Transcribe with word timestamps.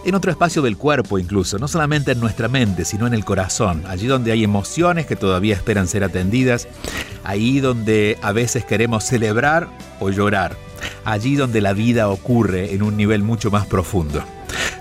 en 0.04 0.14
otro 0.14 0.30
espacio 0.30 0.62
del 0.62 0.76
cuerpo 0.76 1.18
incluso, 1.18 1.58
no 1.58 1.68
solamente 1.68 2.12
en 2.12 2.20
nuestra 2.20 2.48
mente, 2.48 2.84
sino 2.84 3.06
en 3.06 3.14
el 3.14 3.24
corazón, 3.24 3.82
allí 3.86 4.06
donde 4.06 4.32
hay 4.32 4.44
emociones 4.44 5.06
que 5.06 5.16
todavía 5.16 5.54
esperan 5.54 5.88
ser 5.88 6.04
atendidas, 6.04 6.68
ahí 7.24 7.60
donde 7.60 8.18
a 8.22 8.32
veces 8.32 8.64
queremos 8.64 9.04
celebrar 9.04 9.68
o 10.00 10.10
llorar, 10.10 10.56
allí 11.04 11.36
donde 11.36 11.60
la 11.60 11.72
vida 11.72 12.08
ocurre 12.08 12.74
en 12.74 12.82
un 12.82 12.96
nivel 12.96 13.22
mucho 13.22 13.50
más 13.50 13.66
profundo. 13.66 14.24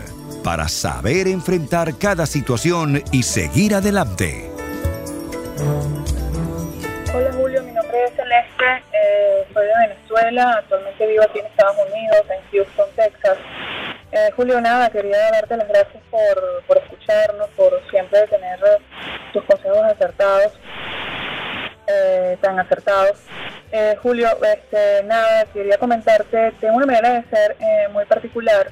para 0.45 0.69
saber 0.69 1.27
enfrentar 1.29 1.97
cada 1.97 2.27
situación 2.27 3.03
y 3.13 3.23
seguir 3.23 3.75
adelante. 3.75 4.51
Soy 9.53 9.67
de 9.67 9.89
Venezuela, 9.89 10.55
actualmente 10.59 11.07
vivo 11.07 11.23
aquí 11.23 11.39
en 11.39 11.47
Estados 11.47 11.77
Unidos, 11.77 12.23
en 12.31 12.51
Houston, 12.51 12.89
Texas. 12.97 13.39
Eh, 14.13 14.31
Julio, 14.37 14.61
nada, 14.61 14.91
quería 14.91 15.31
darte 15.31 15.57
las 15.57 15.69
gracias 15.69 16.03
por, 16.11 16.65
por 16.67 16.79
escucharnos, 16.79 17.49
por 17.51 17.81
siempre 17.91 18.27
tener 18.29 18.59
tus 19.33 19.43
consejos 19.45 19.83
acertados, 19.85 20.53
eh, 21.87 22.37
tan 22.41 22.59
acertados. 22.59 23.25
Eh, 23.71 23.97
Julio, 24.03 24.29
este, 24.43 25.03
nada, 25.05 25.47
quería 25.47 25.79
comentarte, 25.79 26.53
tengo 26.61 26.77
una 26.77 26.87
manera 26.87 27.15
de 27.15 27.25
ser 27.31 27.57
eh, 27.59 27.89
muy 27.91 28.05
particular, 28.05 28.71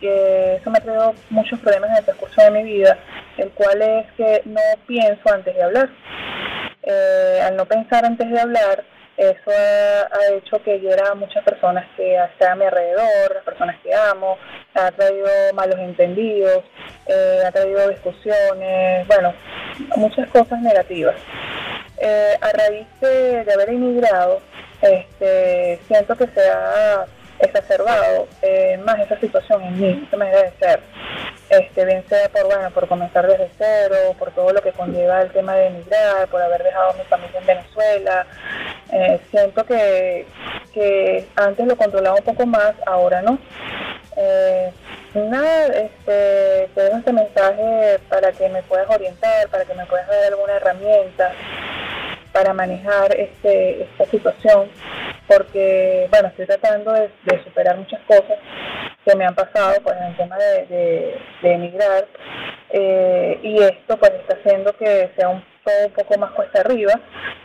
que 0.00 0.56
eso 0.56 0.70
me 0.70 0.78
ha 0.78 0.82
traído 0.82 1.14
muchos 1.30 1.60
problemas 1.60 1.90
en 1.90 1.96
el 1.98 2.04
transcurso 2.04 2.42
de 2.42 2.50
mi 2.50 2.64
vida, 2.64 2.98
el 3.36 3.50
cual 3.50 3.80
es 3.82 4.06
que 4.16 4.42
no 4.46 4.60
pienso 4.86 5.32
antes 5.32 5.54
de 5.54 5.62
hablar. 5.62 5.90
Eh, 6.82 7.40
al 7.44 7.56
no 7.56 7.66
pensar 7.66 8.04
antes 8.04 8.28
de 8.28 8.40
hablar, 8.40 8.82
eso 9.30 9.50
ha, 9.50 10.34
hecho 10.34 10.62
que 10.62 10.80
hiera 10.80 11.10
a 11.10 11.14
muchas 11.14 11.44
personas 11.44 11.86
que 11.96 12.16
están 12.16 12.52
a 12.52 12.54
mi 12.56 12.64
alrededor, 12.64 13.34
las 13.34 13.44
personas 13.44 13.76
que 13.82 13.94
amo, 13.94 14.36
ha 14.74 14.90
traído 14.90 15.28
malos 15.54 15.78
entendidos, 15.78 16.64
eh, 17.06 17.42
ha 17.46 17.52
traído 17.52 17.88
discusiones, 17.88 19.06
bueno, 19.06 19.32
muchas 19.96 20.28
cosas 20.28 20.60
negativas. 20.60 21.16
Eh, 22.00 22.36
a 22.40 22.50
raíz 22.50 22.86
de, 23.00 23.46
haber 23.52 23.70
emigrado, 23.70 24.40
este, 24.80 25.78
siento 25.86 26.16
que 26.16 26.26
se 26.26 26.50
ha 26.50 27.04
exacerbado 27.38 28.28
eh, 28.42 28.78
más 28.84 28.98
esa 29.00 29.18
situación 29.20 29.62
en 29.62 29.80
mí, 29.80 30.04
esa 30.06 30.16
manera 30.16 30.42
de 30.42 30.52
ser. 30.58 30.80
Este, 31.52 31.84
bien 31.84 32.02
sea 32.08 32.30
por, 32.30 32.46
bueno, 32.46 32.70
por 32.70 32.88
comenzar 32.88 33.26
desde 33.26 33.50
cero, 33.58 34.16
por 34.18 34.30
todo 34.30 34.54
lo 34.54 34.62
que 34.62 34.72
conlleva 34.72 35.20
el 35.20 35.30
tema 35.32 35.54
de 35.54 35.66
emigrar, 35.66 36.26
por 36.28 36.40
haber 36.40 36.62
dejado 36.62 36.92
a 36.92 36.94
mi 36.94 37.04
familia 37.04 37.40
en 37.40 37.46
Venezuela. 37.46 38.26
Eh, 38.90 39.20
siento 39.30 39.62
que, 39.66 40.26
que 40.72 41.28
antes 41.36 41.66
lo 41.66 41.76
controlaba 41.76 42.16
un 42.16 42.24
poco 42.24 42.46
más, 42.46 42.72
ahora 42.86 43.20
no. 43.20 43.38
Eh, 44.16 44.72
nada, 45.12 45.66
este, 45.66 46.70
te 46.74 46.80
dejo 46.80 46.96
este 46.96 47.12
mensaje 47.12 48.00
para 48.08 48.32
que 48.32 48.48
me 48.48 48.62
puedas 48.62 48.88
orientar, 48.88 49.46
para 49.48 49.66
que 49.66 49.74
me 49.74 49.84
puedas 49.84 50.08
dar 50.08 50.24
alguna 50.24 50.54
herramienta 50.54 51.32
para 52.32 52.52
manejar 52.54 53.14
este, 53.16 53.82
esta 53.82 54.04
situación, 54.06 54.68
porque, 55.26 56.08
bueno, 56.10 56.28
estoy 56.28 56.46
tratando 56.46 56.92
de, 56.92 57.10
superar 57.44 57.76
muchas 57.76 58.00
cosas 58.06 58.38
que 59.04 59.16
me 59.16 59.24
han 59.24 59.34
pasado 59.34 59.74
pues, 59.82 59.96
en 59.96 60.04
el 60.04 60.16
tema 60.16 60.36
de, 60.36 61.16
de, 61.42 61.52
emigrar, 61.52 62.06
eh, 62.70 63.38
y 63.42 63.58
esto 63.58 63.96
pues 63.98 64.12
está 64.12 64.34
haciendo 64.34 64.72
que 64.74 65.10
sea 65.16 65.28
un, 65.28 65.44
todo 65.64 65.86
un 65.86 65.92
poco 65.92 66.18
más 66.18 66.30
cuesta 66.32 66.60
arriba, 66.60 66.94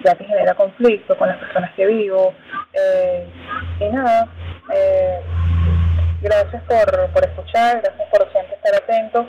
ya 0.04 0.16
que 0.16 0.26
genera 0.26 0.56
conflicto 0.56 1.18
con 1.18 1.28
las 1.28 1.38
personas 1.38 1.72
que 1.76 1.86
vivo, 1.86 2.34
eh, 2.74 3.28
y 3.80 3.86
nada, 3.90 4.28
eh, 4.74 5.20
gracias 6.22 6.64
por, 6.64 7.10
por 7.12 7.26
escuchar, 7.26 7.82
gracias 7.82 8.10
por 8.10 8.32
siempre 8.32 8.56
estar 8.56 8.76
atento, 8.76 9.28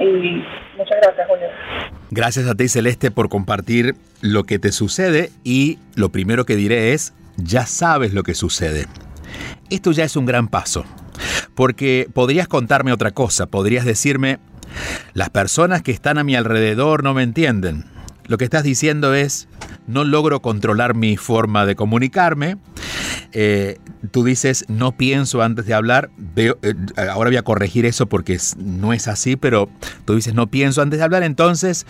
y 0.00 0.44
muchas 0.76 0.98
gracias 1.02 1.28
Julio. 1.28 1.46
Gracias 2.10 2.46
a 2.46 2.54
ti 2.54 2.68
Celeste 2.68 3.10
por 3.10 3.28
compartir 3.28 3.94
lo 4.20 4.44
que 4.44 4.58
te 4.58 4.72
sucede 4.72 5.30
y 5.44 5.78
lo 5.94 6.10
primero 6.10 6.44
que 6.46 6.56
diré 6.56 6.92
es, 6.92 7.14
ya 7.36 7.66
sabes 7.66 8.14
lo 8.14 8.22
que 8.22 8.34
sucede. 8.34 8.86
Esto 9.70 9.92
ya 9.92 10.04
es 10.04 10.16
un 10.16 10.26
gran 10.26 10.48
paso, 10.48 10.84
porque 11.54 12.08
podrías 12.12 12.48
contarme 12.48 12.92
otra 12.92 13.10
cosa, 13.10 13.46
podrías 13.46 13.84
decirme, 13.84 14.38
las 15.14 15.30
personas 15.30 15.82
que 15.82 15.92
están 15.92 16.18
a 16.18 16.24
mi 16.24 16.36
alrededor 16.36 17.02
no 17.02 17.14
me 17.14 17.22
entienden. 17.22 17.84
Lo 18.26 18.38
que 18.38 18.44
estás 18.44 18.62
diciendo 18.62 19.14
es, 19.14 19.48
no 19.86 20.04
logro 20.04 20.40
controlar 20.40 20.94
mi 20.94 21.16
forma 21.16 21.66
de 21.66 21.76
comunicarme. 21.76 22.58
Eh, 23.32 23.78
tú 24.10 24.24
dices, 24.24 24.64
no 24.68 24.92
pienso 24.92 25.42
antes 25.42 25.66
de 25.66 25.74
hablar. 25.74 26.10
Veo, 26.16 26.58
eh, 26.62 26.74
ahora 27.10 27.30
voy 27.30 27.36
a 27.36 27.42
corregir 27.42 27.84
eso 27.84 28.06
porque 28.06 28.38
no 28.56 28.92
es 28.92 29.08
así, 29.08 29.36
pero 29.36 29.68
tú 30.04 30.14
dices, 30.14 30.34
no 30.34 30.46
pienso 30.46 30.82
antes 30.82 30.98
de 30.98 31.04
hablar. 31.04 31.22
Entonces, 31.22 31.86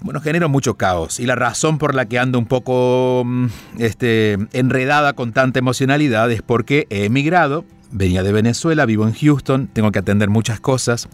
bueno, 0.00 0.20
genero 0.20 0.48
mucho 0.48 0.76
caos. 0.76 1.20
Y 1.20 1.26
la 1.26 1.34
razón 1.34 1.78
por 1.78 1.94
la 1.94 2.06
que 2.06 2.18
ando 2.18 2.38
un 2.38 2.46
poco 2.46 3.22
mm, 3.24 3.46
este, 3.78 4.38
enredada 4.52 5.12
con 5.12 5.32
tanta 5.32 5.58
emocionalidad 5.58 6.30
es 6.30 6.42
porque 6.42 6.86
he 6.90 7.04
emigrado. 7.04 7.64
Venía 7.90 8.22
de 8.22 8.32
Venezuela, 8.32 8.86
vivo 8.86 9.06
en 9.06 9.12
Houston, 9.12 9.68
tengo 9.70 9.92
que 9.92 9.98
atender 9.98 10.30
muchas 10.30 10.60
cosas. 10.60 11.08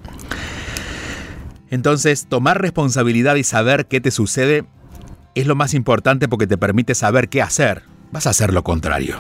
Entonces, 1.71 2.27
tomar 2.29 2.61
responsabilidad 2.63 3.35
y 3.35 3.43
saber 3.43 3.87
qué 3.87 4.01
te 4.01 4.11
sucede 4.11 4.65
es 5.41 5.47
lo 5.47 5.55
más 5.55 5.75
importante 5.75 6.29
porque 6.29 6.47
te 6.47 6.59
permite 6.59 6.95
saber 6.95 7.29
qué 7.29 7.43
hacer. 7.43 7.83
Vas 8.11 8.27
a 8.27 8.31
hacer 8.31 8.53
lo 8.53 8.65
contrario. 8.65 9.19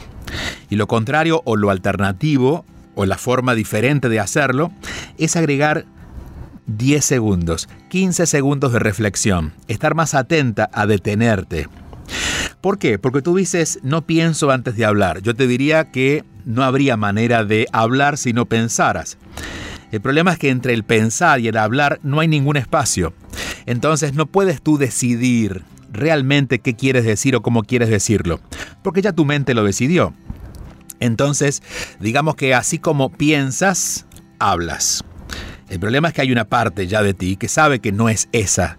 Y 0.68 0.76
lo 0.76 0.86
contrario 0.88 1.42
o 1.44 1.56
lo 1.56 1.70
alternativo 1.70 2.64
o 2.94 3.06
la 3.06 3.18
forma 3.18 3.54
diferente 3.54 4.08
de 4.08 4.18
hacerlo 4.18 4.72
es 5.18 5.36
agregar 5.36 5.84
10 6.66 7.04
segundos, 7.04 7.68
15 7.90 8.26
segundos 8.26 8.72
de 8.72 8.78
reflexión, 8.78 9.52
estar 9.68 9.94
más 9.94 10.14
atenta 10.14 10.68
a 10.72 10.86
detenerte. 10.86 11.68
¿Por 12.60 12.78
qué? 12.78 12.98
Porque 12.98 13.22
tú 13.22 13.36
dices, 13.36 13.78
no 13.82 14.02
pienso 14.02 14.50
antes 14.50 14.76
de 14.76 14.84
hablar. 14.84 15.22
Yo 15.22 15.34
te 15.34 15.46
diría 15.46 15.92
que 15.92 16.24
no 16.44 16.64
habría 16.64 16.96
manera 16.96 17.44
de 17.44 17.68
hablar 17.72 18.18
si 18.18 18.32
no 18.32 18.46
pensaras. 18.46 19.18
El 19.92 20.00
problema 20.00 20.32
es 20.32 20.38
que 20.38 20.50
entre 20.50 20.74
el 20.74 20.82
pensar 20.82 21.40
y 21.40 21.48
el 21.48 21.56
hablar 21.56 22.00
no 22.02 22.20
hay 22.20 22.28
ningún 22.28 22.56
espacio. 22.56 23.14
Entonces 23.66 24.14
no 24.14 24.26
puedes 24.26 24.60
tú 24.60 24.76
decidir 24.78 25.62
realmente 25.90 26.60
qué 26.60 26.74
quieres 26.74 27.04
decir 27.04 27.36
o 27.36 27.42
cómo 27.42 27.62
quieres 27.62 27.88
decirlo, 27.88 28.40
porque 28.82 29.02
ya 29.02 29.12
tu 29.12 29.24
mente 29.24 29.54
lo 29.54 29.64
decidió. 29.64 30.14
Entonces, 31.00 31.62
digamos 32.00 32.34
que 32.34 32.54
así 32.54 32.78
como 32.78 33.10
piensas, 33.10 34.06
hablas. 34.38 35.04
El 35.68 35.80
problema 35.80 36.08
es 36.08 36.14
que 36.14 36.22
hay 36.22 36.32
una 36.32 36.46
parte 36.46 36.86
ya 36.86 37.02
de 37.02 37.12
ti 37.12 37.36
que 37.36 37.46
sabe 37.46 37.80
que 37.80 37.92
no 37.92 38.08
es 38.08 38.28
esa, 38.32 38.78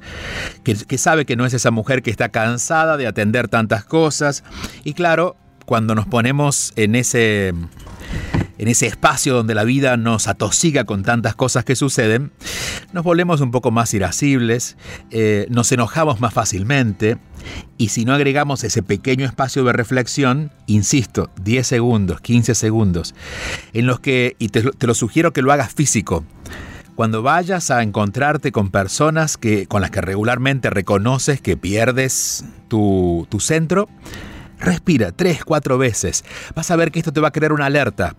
que, 0.63 0.75
que, 0.75 0.97
sabe 0.97 1.25
que 1.25 1.35
no 1.35 1.45
es 1.45 1.53
esa 1.53 1.69
mujer 1.69 2.01
que 2.01 2.09
está 2.09 2.29
cansada 2.29 2.97
de 2.97 3.05
atender 3.05 3.47
tantas 3.47 3.85
cosas. 3.85 4.43
Y 4.83 4.93
claro, 4.93 5.37
cuando 5.65 5.93
nos 5.93 6.07
ponemos 6.07 6.73
en 6.77 6.95
ese, 6.95 7.53
en 8.59 8.67
ese 8.67 8.85
espacio 8.85 9.33
donde 9.33 9.55
la 9.55 9.63
vida 9.63 9.97
nos 9.97 10.27
atosiga 10.27 10.83
con 10.83 11.01
tantas 11.03 11.33
cosas 11.33 11.63
que 11.63 11.75
suceden, 11.75 12.31
nos 12.93 13.03
volvemos 13.03 13.41
un 13.41 13.51
poco 13.51 13.71
más 13.71 13.93
irascibles, 13.93 14.77
eh, 15.11 15.47
nos 15.49 15.71
enojamos 15.71 16.19
más 16.19 16.33
fácilmente 16.33 17.17
y 17.77 17.87
si 17.89 18.05
no 18.05 18.13
agregamos 18.13 18.63
ese 18.65 18.83
pequeño 18.83 19.25
espacio 19.25 19.63
de 19.63 19.73
reflexión, 19.73 20.51
insisto, 20.67 21.31
10 21.41 21.65
segundos, 21.65 22.21
15 22.21 22.53
segundos, 22.53 23.15
en 23.73 23.87
los 23.87 24.01
que, 24.01 24.35
y 24.39 24.49
te, 24.49 24.61
te 24.61 24.87
lo 24.87 24.93
sugiero 24.93 25.31
que 25.31 25.41
lo 25.41 25.53
hagas 25.53 25.73
físico, 25.73 26.25
cuando 26.95 27.21
vayas 27.21 27.71
a 27.71 27.81
encontrarte 27.81 28.51
con 28.51 28.71
personas 28.71 29.37
que, 29.37 29.67
con 29.67 29.81
las 29.81 29.89
que 29.89 30.01
regularmente 30.01 30.69
reconoces 30.69 31.39
que 31.39 31.55
pierdes 31.55 32.43
tu, 32.67 33.25
tu 33.29 33.39
centro, 33.39 33.87
Respira 34.59 35.11
tres, 35.11 35.43
cuatro 35.45 35.77
veces. 35.77 36.23
Vas 36.55 36.69
a 36.71 36.75
ver 36.75 36.91
que 36.91 36.99
esto 36.99 37.13
te 37.13 37.21
va 37.21 37.29
a 37.29 37.31
crear 37.31 37.53
una 37.53 37.65
alerta. 37.65 38.15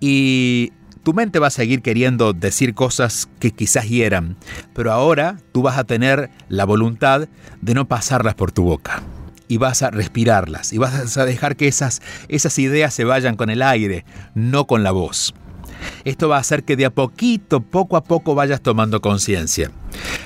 Y 0.00 0.72
tu 1.02 1.14
mente 1.14 1.38
va 1.38 1.46
a 1.46 1.50
seguir 1.50 1.82
queriendo 1.82 2.32
decir 2.32 2.74
cosas 2.74 3.28
que 3.38 3.52
quizás 3.52 3.88
hieran, 3.88 4.36
pero 4.74 4.92
ahora 4.92 5.36
tú 5.52 5.62
vas 5.62 5.78
a 5.78 5.84
tener 5.84 6.30
la 6.48 6.64
voluntad 6.64 7.28
de 7.60 7.74
no 7.74 7.86
pasarlas 7.86 8.34
por 8.34 8.50
tu 8.50 8.64
boca. 8.64 9.02
Y 9.48 9.58
vas 9.58 9.82
a 9.82 9.92
respirarlas, 9.92 10.72
y 10.72 10.78
vas 10.78 11.16
a 11.16 11.24
dejar 11.24 11.54
que 11.54 11.68
esas, 11.68 12.02
esas 12.26 12.58
ideas 12.58 12.92
se 12.92 13.04
vayan 13.04 13.36
con 13.36 13.50
el 13.50 13.62
aire, 13.62 14.04
no 14.34 14.66
con 14.66 14.82
la 14.82 14.90
voz. 14.90 15.32
Esto 16.04 16.28
va 16.28 16.38
a 16.38 16.40
hacer 16.40 16.64
que 16.64 16.74
de 16.74 16.86
a 16.86 16.90
poquito, 16.90 17.60
poco 17.60 17.96
a 17.96 18.02
poco 18.02 18.34
vayas 18.34 18.60
tomando 18.60 19.00
conciencia. 19.00 19.70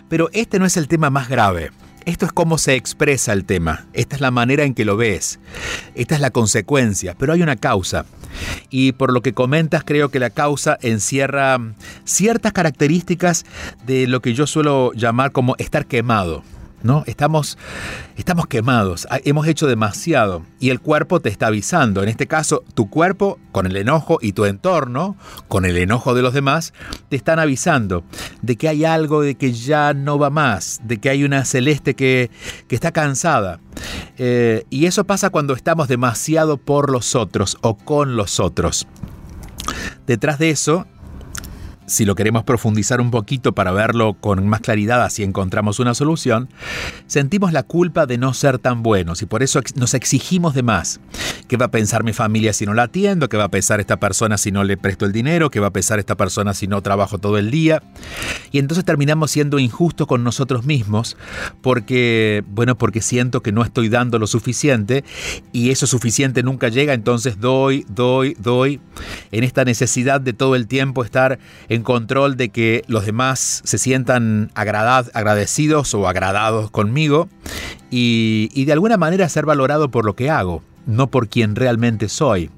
Pero 0.08 0.30
este 0.32 0.58
no 0.58 0.64
es 0.64 0.78
el 0.78 0.88
tema 0.88 1.10
más 1.10 1.28
grave. 1.28 1.72
Esto 2.04 2.26
es 2.26 2.32
cómo 2.32 2.58
se 2.58 2.74
expresa 2.74 3.32
el 3.32 3.44
tema, 3.44 3.86
esta 3.92 4.16
es 4.16 4.20
la 4.20 4.30
manera 4.30 4.64
en 4.64 4.74
que 4.74 4.84
lo 4.84 4.96
ves, 4.96 5.38
esta 5.94 6.14
es 6.14 6.20
la 6.20 6.30
consecuencia, 6.30 7.14
pero 7.18 7.32
hay 7.32 7.42
una 7.42 7.56
causa. 7.56 8.06
Y 8.70 8.92
por 8.92 9.12
lo 9.12 9.22
que 9.22 9.34
comentas, 9.34 9.84
creo 9.84 10.08
que 10.08 10.18
la 10.18 10.30
causa 10.30 10.78
encierra 10.80 11.58
ciertas 12.04 12.52
características 12.52 13.44
de 13.86 14.06
lo 14.06 14.20
que 14.20 14.34
yo 14.34 14.46
suelo 14.46 14.92
llamar 14.94 15.32
como 15.32 15.56
estar 15.58 15.86
quemado. 15.86 16.42
¿No? 16.82 17.04
Estamos, 17.06 17.58
estamos 18.16 18.46
quemados, 18.46 19.06
hemos 19.24 19.46
hecho 19.46 19.66
demasiado 19.66 20.44
y 20.58 20.70
el 20.70 20.80
cuerpo 20.80 21.20
te 21.20 21.28
está 21.28 21.48
avisando. 21.48 22.02
En 22.02 22.08
este 22.08 22.26
caso, 22.26 22.64
tu 22.74 22.88
cuerpo, 22.88 23.38
con 23.52 23.66
el 23.66 23.76
enojo 23.76 24.18
y 24.20 24.32
tu 24.32 24.44
entorno, 24.44 25.16
con 25.48 25.64
el 25.64 25.76
enojo 25.76 26.14
de 26.14 26.22
los 26.22 26.34
demás, 26.34 26.72
te 27.08 27.16
están 27.16 27.38
avisando 27.38 28.04
de 28.42 28.56
que 28.56 28.68
hay 28.68 28.84
algo 28.84 29.22
de 29.22 29.34
que 29.34 29.52
ya 29.52 29.94
no 29.94 30.18
va 30.18 30.30
más, 30.30 30.80
de 30.84 30.98
que 30.98 31.10
hay 31.10 31.24
una 31.24 31.44
celeste 31.44 31.94
que, 31.94 32.30
que 32.68 32.74
está 32.74 32.92
cansada. 32.92 33.60
Eh, 34.18 34.64
y 34.70 34.86
eso 34.86 35.04
pasa 35.04 35.30
cuando 35.30 35.54
estamos 35.54 35.88
demasiado 35.88 36.56
por 36.56 36.90
los 36.90 37.14
otros 37.14 37.58
o 37.62 37.76
con 37.76 38.16
los 38.16 38.40
otros. 38.40 38.86
Detrás 40.06 40.38
de 40.38 40.50
eso 40.50 40.86
si 41.90 42.04
lo 42.04 42.14
queremos 42.14 42.44
profundizar 42.44 43.00
un 43.00 43.10
poquito 43.10 43.52
para 43.52 43.72
verlo 43.72 44.14
con 44.14 44.46
más 44.46 44.60
claridad, 44.60 45.02
así 45.02 45.24
encontramos 45.24 45.80
una 45.80 45.92
solución, 45.92 46.48
sentimos 47.08 47.52
la 47.52 47.64
culpa 47.64 48.06
de 48.06 48.16
no 48.16 48.32
ser 48.32 48.60
tan 48.60 48.84
buenos 48.84 49.22
y 49.22 49.26
por 49.26 49.42
eso 49.42 49.60
nos 49.74 49.94
exigimos 49.94 50.54
de 50.54 50.62
más. 50.62 51.00
¿Qué 51.48 51.56
va 51.56 51.66
a 51.66 51.70
pensar 51.72 52.04
mi 52.04 52.12
familia 52.12 52.52
si 52.52 52.64
no 52.64 52.74
la 52.74 52.84
atiendo? 52.84 53.28
¿Qué 53.28 53.36
va 53.36 53.44
a 53.44 53.50
pensar 53.50 53.80
esta 53.80 53.98
persona 53.98 54.38
si 54.38 54.52
no 54.52 54.62
le 54.62 54.76
presto 54.76 55.04
el 55.04 55.10
dinero? 55.10 55.50
¿Qué 55.50 55.58
va 55.58 55.66
a 55.66 55.72
pensar 55.72 55.98
esta 55.98 56.16
persona 56.16 56.54
si 56.54 56.68
no 56.68 56.80
trabajo 56.80 57.18
todo 57.18 57.38
el 57.38 57.50
día? 57.50 57.82
Y 58.52 58.60
entonces 58.60 58.84
terminamos 58.84 59.32
siendo 59.32 59.58
injustos 59.58 60.06
con 60.06 60.22
nosotros 60.22 60.64
mismos 60.64 61.16
porque, 61.60 62.44
bueno, 62.46 62.78
porque 62.78 63.02
siento 63.02 63.42
que 63.42 63.50
no 63.50 63.64
estoy 63.64 63.88
dando 63.88 64.20
lo 64.20 64.28
suficiente 64.28 65.02
y 65.52 65.70
eso 65.70 65.88
suficiente 65.88 66.44
nunca 66.44 66.68
llega, 66.68 66.94
entonces 66.94 67.40
doy, 67.40 67.84
doy, 67.88 68.36
doy, 68.38 68.80
en 69.32 69.42
esta 69.42 69.64
necesidad 69.64 70.20
de 70.20 70.32
todo 70.32 70.54
el 70.54 70.68
tiempo 70.68 71.04
estar 71.04 71.40
en 71.68 71.79
control 71.82 72.36
de 72.36 72.50
que 72.50 72.84
los 72.86 73.06
demás 73.06 73.62
se 73.64 73.78
sientan 73.78 74.50
agradecidos 74.54 75.94
o 75.94 76.08
agradados 76.08 76.70
conmigo 76.70 77.28
y, 77.90 78.48
y 78.52 78.64
de 78.64 78.72
alguna 78.72 78.96
manera 78.96 79.28
ser 79.28 79.46
valorado 79.46 79.90
por 79.90 80.04
lo 80.04 80.14
que 80.14 80.30
hago, 80.30 80.62
no 80.86 81.10
por 81.10 81.28
quien 81.28 81.56
realmente 81.56 82.08
soy. 82.08 82.50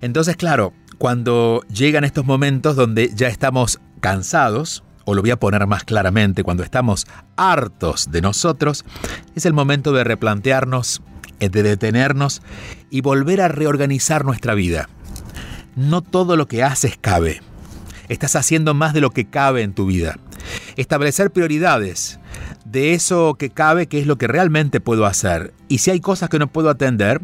Entonces, 0.00 0.36
claro, 0.36 0.72
cuando 0.98 1.62
llegan 1.72 2.04
estos 2.04 2.24
momentos 2.24 2.76
donde 2.76 3.10
ya 3.14 3.28
estamos 3.28 3.80
cansados, 4.00 4.82
o 5.04 5.14
lo 5.14 5.22
voy 5.22 5.30
a 5.30 5.38
poner 5.38 5.66
más 5.66 5.84
claramente, 5.84 6.44
cuando 6.44 6.62
estamos 6.62 7.06
hartos 7.36 8.10
de 8.10 8.20
nosotros, 8.20 8.84
es 9.34 9.46
el 9.46 9.54
momento 9.54 9.92
de 9.92 10.04
replantearnos, 10.04 11.02
de 11.38 11.62
detenernos 11.62 12.42
y 12.90 13.00
volver 13.00 13.40
a 13.40 13.48
reorganizar 13.48 14.24
nuestra 14.24 14.54
vida. 14.54 14.88
No 15.76 16.02
todo 16.02 16.36
lo 16.36 16.46
que 16.46 16.62
haces 16.62 16.98
cabe. 17.00 17.40
Estás 18.08 18.36
haciendo 18.36 18.74
más 18.74 18.94
de 18.94 19.00
lo 19.00 19.10
que 19.10 19.26
cabe 19.26 19.62
en 19.62 19.74
tu 19.74 19.86
vida. 19.86 20.18
Establecer 20.76 21.30
prioridades 21.30 22.18
de 22.64 22.94
eso 22.94 23.34
que 23.34 23.50
cabe, 23.50 23.86
qué 23.86 23.98
es 23.98 24.06
lo 24.06 24.16
que 24.16 24.26
realmente 24.26 24.80
puedo 24.80 25.06
hacer. 25.06 25.54
Y 25.68 25.78
si 25.78 25.90
hay 25.90 26.00
cosas 26.00 26.28
que 26.28 26.38
no 26.38 26.48
puedo 26.48 26.70
atender, 26.70 27.20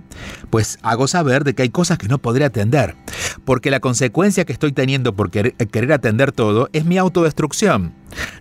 pues 0.51 0.79
hago 0.83 1.07
saber 1.07 1.45
de 1.45 1.55
que 1.55 1.63
hay 1.63 1.69
cosas 1.69 1.99
que 1.99 2.09
no 2.09 2.19
podré 2.19 2.45
atender. 2.45 2.97
Porque 3.45 3.71
la 3.71 3.81
consecuencia 3.81 4.45
que 4.45 4.53
estoy 4.53 4.73
teniendo 4.73 5.15
por 5.15 5.31
querer, 5.31 5.55
atender 5.93 6.33
todo 6.33 6.69
es 6.73 6.85
mi 6.85 6.99
autodestrucción. 6.99 7.95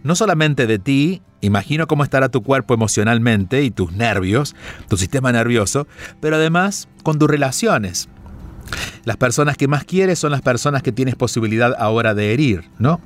No 0.03 0.15
solamente 0.15 0.67
de 0.67 0.79
ti, 0.79 1.21
imagino 1.41 1.87
cómo 1.87 2.03
estará 2.03 2.29
tu 2.29 2.43
cuerpo 2.43 2.73
emocionalmente 2.73 3.63
y 3.63 3.71
tus 3.71 3.91
nervios, 3.91 4.55
tu 4.87 4.97
sistema 4.97 5.31
nervioso, 5.31 5.87
pero 6.21 6.37
además 6.37 6.87
con 7.03 7.19
tus 7.19 7.29
relaciones. 7.29 8.09
Las 9.05 9.17
personas 9.17 9.57
que 9.57 9.67
más 9.67 9.83
quieres 9.83 10.19
son 10.19 10.31
las 10.31 10.41
personas 10.41 10.83
que 10.83 10.91
tienes 10.91 11.15
posibilidad 11.15 11.75
ahora 11.77 12.13
de 12.13 12.33
herir, 12.33 12.69
¿no? 12.79 13.01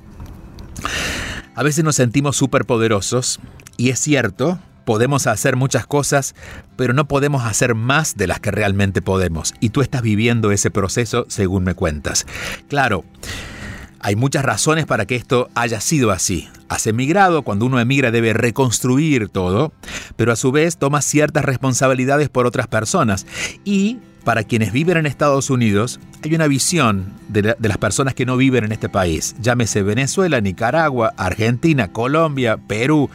A 1.56 1.64
veces 1.64 1.84
nos 1.84 1.96
sentimos 1.96 2.38
súper 2.38 2.66
poderosos 2.66 3.40
y 3.78 3.90
es 3.90 4.00
cierto, 4.00 4.60
podemos 4.86 5.28
hacer 5.28 5.56
muchas 5.56 5.86
cosas, 5.86 6.36
pero 6.76 6.94
no 6.94 7.08
podemos 7.08 7.44
hacer 7.44 7.76
más 7.76 8.16
de 8.16 8.28
las 8.28 8.40
que 8.40 8.52
realmente 8.52 9.02
podemos. 9.02 9.54
Y 9.60 9.70
tú 9.70 9.82
estás 9.82 10.02
viviendo 10.02 10.52
ese 10.52 10.72
proceso 10.72 11.26
según 11.28 11.64
me 11.64 11.74
cuentas. 11.74 12.26
Claro, 12.70 13.04
hay 14.00 14.16
muchas 14.16 14.46
razones 14.46 14.86
para 14.86 15.06
que 15.06 15.16
esto 15.16 15.50
haya 15.56 15.82
sido 15.82 16.12
así. 16.12 16.48
Has 16.70 16.88
emigrado, 16.88 17.42
cuando 17.42 17.66
uno 17.66 17.80
emigra 17.80 18.12
debe 18.12 18.34
reconstruir 18.34 19.30
todo, 19.30 19.74
pero 20.16 20.32
a 20.32 20.36
su 20.36 20.52
vez 20.52 20.78
toma 20.78 21.02
ciertas 21.02 21.44
responsabilidades 21.44 22.30
por 22.30 22.46
otras 22.46 22.68
personas. 22.68 23.26
Y 23.66 24.00
para 24.28 24.44
quienes 24.44 24.74
viven 24.74 24.98
en 24.98 25.06
Estados 25.06 25.50
Unidos, 25.50 26.02
hay 26.22 26.36
una 26.36 26.48
visión 26.48 27.14
de, 27.30 27.56
las 27.58 27.78
personas 27.78 28.14
que 28.14 28.26
no 28.26 28.36
viven 28.36 28.66
en 28.66 28.74
este 28.74 28.90
país. 28.90 29.38
Llámese 29.40 29.84
Venezuela, 29.84 30.42
Nicaragua, 30.42 31.14
Argentina, 31.16 31.94
Colombia, 31.94 32.58
Perú, 32.58 33.10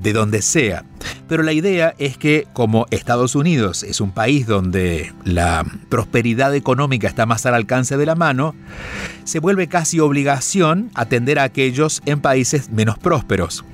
de 0.00 0.12
donde 0.12 0.42
sea. 0.42 0.84
Pero 1.30 1.44
la 1.44 1.54
idea 1.54 1.94
es 1.96 2.18
que 2.18 2.46
como 2.52 2.84
Estados 2.90 3.36
Unidos 3.36 3.84
es 3.84 4.02
un 4.02 4.10
país 4.10 4.46
donde 4.46 5.14
la 5.24 5.64
prosperidad 5.88 6.54
económica 6.54 7.08
está 7.08 7.24
más 7.24 7.46
al 7.46 7.54
alcance 7.54 7.96
de 7.96 8.04
la 8.04 8.14
mano, 8.14 8.54
se 9.24 9.38
vuelve 9.38 9.66
casi 9.66 9.98
obligación 9.98 10.90
atender 10.92 11.38
a 11.38 11.44
aquellos 11.44 12.02
en 12.04 12.20
países 12.20 12.68
menos 12.68 12.98
prósperos. 12.98 13.64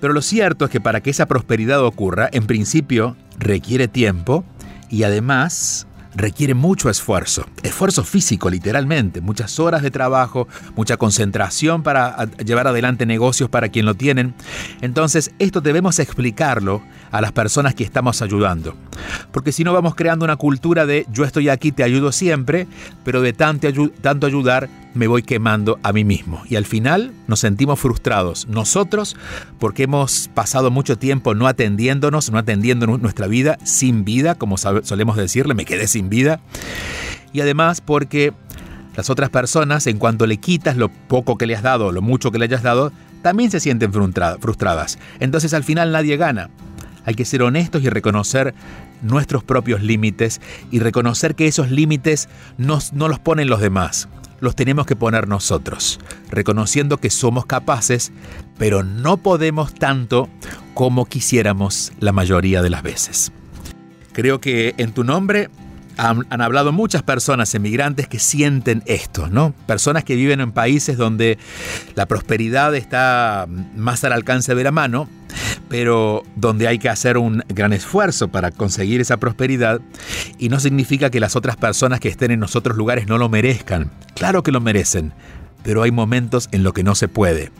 Pero 0.00 0.12
lo 0.12 0.22
cierto 0.22 0.64
es 0.64 0.72
que 0.72 0.80
para 0.80 1.00
que 1.00 1.10
esa 1.10 1.26
prosperidad 1.26 1.80
ocurra, 1.84 2.28
en 2.32 2.48
principio 2.48 3.16
requiere 3.38 3.86
tiempo 3.86 4.44
y 4.90 5.04
además 5.04 5.87
requiere 6.18 6.52
mucho 6.52 6.90
esfuerzo, 6.90 7.46
esfuerzo 7.62 8.02
físico 8.04 8.50
literalmente, 8.50 9.20
muchas 9.20 9.58
horas 9.60 9.82
de 9.82 9.90
trabajo, 9.90 10.48
mucha 10.74 10.96
concentración 10.96 11.82
para 11.82 12.24
llevar 12.44 12.66
adelante 12.66 13.06
negocios 13.06 13.48
para 13.48 13.68
quien 13.68 13.86
lo 13.86 13.94
tienen. 13.94 14.34
Entonces 14.80 15.30
esto 15.38 15.60
debemos 15.60 16.00
explicarlo 16.00 16.82
a 17.12 17.20
las 17.20 17.32
personas 17.32 17.74
que 17.74 17.84
estamos 17.84 18.20
ayudando, 18.20 18.74
porque 19.32 19.52
si 19.52 19.62
no 19.62 19.72
vamos 19.72 19.94
creando 19.94 20.24
una 20.24 20.36
cultura 20.36 20.86
de 20.86 21.06
yo 21.12 21.24
estoy 21.24 21.48
aquí, 21.48 21.70
te 21.72 21.84
ayudo 21.84 22.10
siempre, 22.10 22.66
pero 23.04 23.22
de 23.22 23.32
tanto, 23.32 23.68
tanto 24.02 24.26
ayudar 24.26 24.68
me 24.98 25.06
voy 25.06 25.22
quemando 25.22 25.78
a 25.82 25.92
mí 25.92 26.04
mismo. 26.04 26.42
Y 26.48 26.56
al 26.56 26.66
final 26.66 27.12
nos 27.26 27.40
sentimos 27.40 27.78
frustrados, 27.78 28.48
nosotros, 28.48 29.16
porque 29.58 29.84
hemos 29.84 30.28
pasado 30.34 30.70
mucho 30.70 30.98
tiempo 30.98 31.34
no 31.34 31.46
atendiéndonos, 31.46 32.30
no 32.30 32.38
atendiendo 32.38 32.86
nuestra 32.86 33.28
vida, 33.28 33.58
sin 33.64 34.04
vida, 34.04 34.34
como 34.34 34.58
solemos 34.58 35.16
decirle, 35.16 35.54
me 35.54 35.64
quedé 35.64 35.86
sin 35.86 36.08
vida. 36.08 36.40
Y 37.32 37.40
además 37.40 37.80
porque 37.80 38.32
las 38.96 39.08
otras 39.08 39.30
personas, 39.30 39.86
en 39.86 39.98
cuanto 39.98 40.26
le 40.26 40.38
quitas 40.38 40.76
lo 40.76 40.88
poco 40.88 41.38
que 41.38 41.46
le 41.46 41.54
has 41.54 41.62
dado, 41.62 41.92
lo 41.92 42.02
mucho 42.02 42.32
que 42.32 42.38
le 42.38 42.46
hayas 42.46 42.64
dado, 42.64 42.92
también 43.22 43.50
se 43.50 43.60
sienten 43.60 43.92
frustradas. 43.92 44.98
Entonces 45.20 45.54
al 45.54 45.64
final 45.64 45.92
nadie 45.92 46.16
gana. 46.16 46.50
Hay 47.04 47.14
que 47.14 47.24
ser 47.24 47.42
honestos 47.42 47.82
y 47.84 47.88
reconocer 47.88 48.54
nuestros 49.02 49.44
propios 49.44 49.82
límites 49.82 50.40
y 50.70 50.80
reconocer 50.80 51.34
que 51.34 51.46
esos 51.46 51.70
límites 51.70 52.28
no, 52.58 52.80
no 52.92 53.08
los 53.08 53.18
ponen 53.18 53.48
los 53.48 53.60
demás, 53.60 54.08
los 54.40 54.56
tenemos 54.56 54.86
que 54.86 54.96
poner 54.96 55.28
nosotros, 55.28 55.98
reconociendo 56.30 56.98
que 56.98 57.10
somos 57.10 57.46
capaces, 57.46 58.12
pero 58.58 58.82
no 58.82 59.16
podemos 59.16 59.74
tanto 59.74 60.28
como 60.74 61.06
quisiéramos 61.06 61.92
la 62.00 62.12
mayoría 62.12 62.62
de 62.62 62.70
las 62.70 62.82
veces. 62.82 63.32
Creo 64.12 64.40
que 64.40 64.74
en 64.78 64.92
tu 64.92 65.04
nombre 65.04 65.48
han, 65.98 66.40
hablado 66.40 66.72
muchas 66.72 67.02
personas 67.02 67.54
emigrantes 67.54 68.08
que 68.08 68.18
sienten 68.18 68.82
esto, 68.86 69.28
¿no? 69.28 69.52
Personas 69.66 70.04
que 70.04 70.14
viven 70.14 70.40
en 70.40 70.52
países 70.52 70.96
donde 70.96 71.38
la 71.94 72.06
prosperidad 72.06 72.74
está 72.74 73.46
más 73.76 74.04
al 74.04 74.12
alcance 74.12 74.54
de 74.54 74.64
la 74.64 74.70
mano, 74.70 75.08
pero 75.68 76.22
donde 76.36 76.68
hay 76.68 76.78
que 76.78 76.88
hacer 76.88 77.18
un 77.18 77.42
gran 77.48 77.72
esfuerzo 77.72 78.28
para 78.28 78.50
conseguir 78.52 79.00
esa 79.00 79.18
prosperidad 79.18 79.80
y 80.38 80.48
no 80.48 80.60
significa 80.60 81.10
que 81.10 81.20
las 81.20 81.36
otras 81.36 81.56
personas 81.56 82.00
que 82.00 82.08
estén 82.08 82.30
en 82.30 82.42
otros 82.42 82.76
lugares 82.76 83.08
no 83.08 83.18
lo 83.18 83.28
merezcan. 83.28 83.90
Claro 84.14 84.42
que 84.42 84.52
lo 84.52 84.60
merecen, 84.60 85.12
pero 85.64 85.82
hay 85.82 85.90
momentos 85.90 86.48
en 86.52 86.62
los 86.62 86.72
que 86.72 86.84
no 86.84 86.94
se 86.94 87.08
puede. 87.08 87.50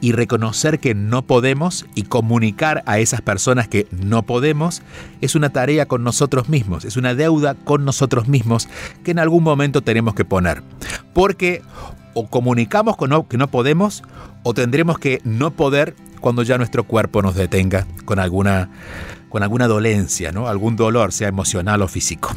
Y 0.00 0.12
reconocer 0.12 0.78
que 0.78 0.94
no 0.94 1.22
podemos 1.26 1.86
y 1.94 2.02
comunicar 2.02 2.82
a 2.86 2.98
esas 2.98 3.22
personas 3.22 3.66
que 3.68 3.86
no 3.90 4.24
podemos 4.24 4.82
es 5.20 5.34
una 5.34 5.50
tarea 5.50 5.86
con 5.86 6.04
nosotros 6.04 6.48
mismos, 6.48 6.84
es 6.84 6.96
una 6.96 7.14
deuda 7.14 7.54
con 7.54 7.84
nosotros 7.84 8.28
mismos 8.28 8.68
que 9.04 9.12
en 9.12 9.18
algún 9.18 9.42
momento 9.42 9.82
tenemos 9.82 10.14
que 10.14 10.24
poner. 10.24 10.62
Porque 11.14 11.62
o 12.14 12.26
comunicamos 12.28 12.96
con 12.96 13.26
que 13.28 13.36
no 13.36 13.48
podemos 13.48 14.02
o 14.42 14.54
tendremos 14.54 14.98
que 14.98 15.20
no 15.24 15.50
poder 15.50 15.94
cuando 16.20 16.42
ya 16.42 16.58
nuestro 16.58 16.84
cuerpo 16.84 17.22
nos 17.22 17.34
detenga 17.34 17.86
con 18.04 18.18
alguna, 18.18 18.70
con 19.28 19.42
alguna 19.42 19.68
dolencia, 19.68 20.32
¿no? 20.32 20.48
algún 20.48 20.76
dolor, 20.76 21.12
sea 21.12 21.28
emocional 21.28 21.82
o 21.82 21.88
físico. 21.88 22.30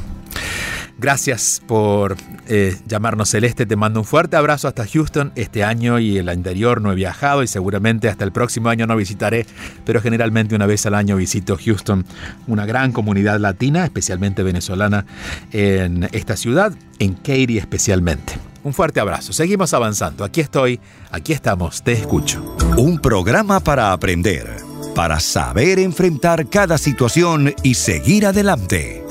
Gracias 0.99 1.61
por 1.65 2.17
eh, 2.49 2.75
llamarnos 2.85 3.29
Celeste. 3.29 3.65
Te 3.65 3.77
mando 3.77 4.01
un 4.01 4.05
fuerte 4.05 4.35
abrazo 4.35 4.67
hasta 4.67 4.85
Houston. 4.85 5.31
Este 5.35 5.63
año 5.63 5.97
y 5.97 6.17
el 6.17 6.27
anterior 6.27 6.81
no 6.81 6.91
he 6.91 6.95
viajado 6.95 7.41
y 7.41 7.47
seguramente 7.47 8.09
hasta 8.09 8.25
el 8.25 8.33
próximo 8.33 8.67
año 8.67 8.85
no 8.85 8.97
visitaré, 8.97 9.45
pero 9.85 10.01
generalmente 10.01 10.55
una 10.55 10.65
vez 10.65 10.85
al 10.85 10.95
año 10.95 11.15
visito 11.15 11.57
Houston, 11.57 12.05
una 12.47 12.65
gran 12.65 12.91
comunidad 12.91 13.39
latina, 13.39 13.85
especialmente 13.85 14.43
venezolana, 14.43 15.05
en 15.53 16.09
esta 16.11 16.35
ciudad, 16.35 16.73
en 16.99 17.13
Katy 17.13 17.57
especialmente. 17.57 18.33
Un 18.63 18.73
fuerte 18.73 18.99
abrazo. 18.99 19.31
Seguimos 19.31 19.73
avanzando. 19.73 20.25
Aquí 20.25 20.41
estoy, 20.41 20.81
aquí 21.11 21.31
estamos, 21.31 21.81
te 21.81 21.93
escucho. 21.93 22.57
Un 22.77 22.99
programa 22.99 23.61
para 23.61 23.93
aprender, 23.93 24.47
para 24.95 25.21
saber 25.21 25.79
enfrentar 25.79 26.49
cada 26.49 26.77
situación 26.77 27.53
y 27.63 27.75
seguir 27.75 28.25
adelante. 28.25 29.05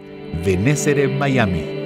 Miami. 1.20 1.77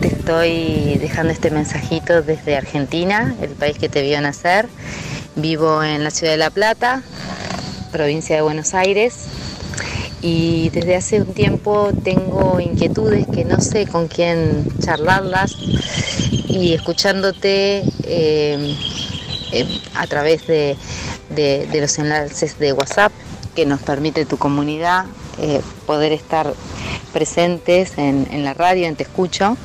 Te 0.00 0.08
estoy 0.08 0.96
dejando 0.98 1.32
este 1.32 1.50
mensajito 1.50 2.22
desde 2.22 2.56
Argentina, 2.56 3.34
el 3.42 3.50
país 3.50 3.76
que 3.78 3.90
te 3.90 4.00
vio 4.02 4.20
nacer. 4.20 4.66
Vivo 5.36 5.82
en 5.82 6.02
la 6.02 6.10
ciudad 6.10 6.32
de 6.32 6.38
La 6.38 6.50
Plata, 6.50 7.02
provincia 7.92 8.34
de 8.34 8.42
Buenos 8.42 8.72
Aires. 8.72 9.26
Y 10.22 10.70
desde 10.70 10.96
hace 10.96 11.20
un 11.20 11.34
tiempo 11.34 11.90
tengo 12.02 12.60
inquietudes 12.60 13.26
que 13.26 13.44
no 13.44 13.60
sé 13.60 13.86
con 13.86 14.08
quién 14.08 14.66
charlarlas. 14.80 15.54
Y 16.48 16.72
escuchándote 16.72 17.84
eh, 18.04 18.76
eh, 19.52 19.80
a 19.94 20.06
través 20.06 20.46
de, 20.46 20.76
los 21.74 21.98
enlaces 21.98 22.58
de 22.58 22.72
WhatsApp 22.72 23.12
que 23.54 23.66
nos 23.66 23.80
permite 23.82 24.24
tu 24.24 24.38
comunidad 24.38 25.04
eh, 25.38 25.60
poder 25.86 26.12
estar 26.12 26.52
presentes 27.12 27.98
en, 27.98 28.44
la 28.44 28.54
radio, 28.54 28.86
en 28.86 28.96
Te 28.96 29.04
Escucho, 29.04 29.56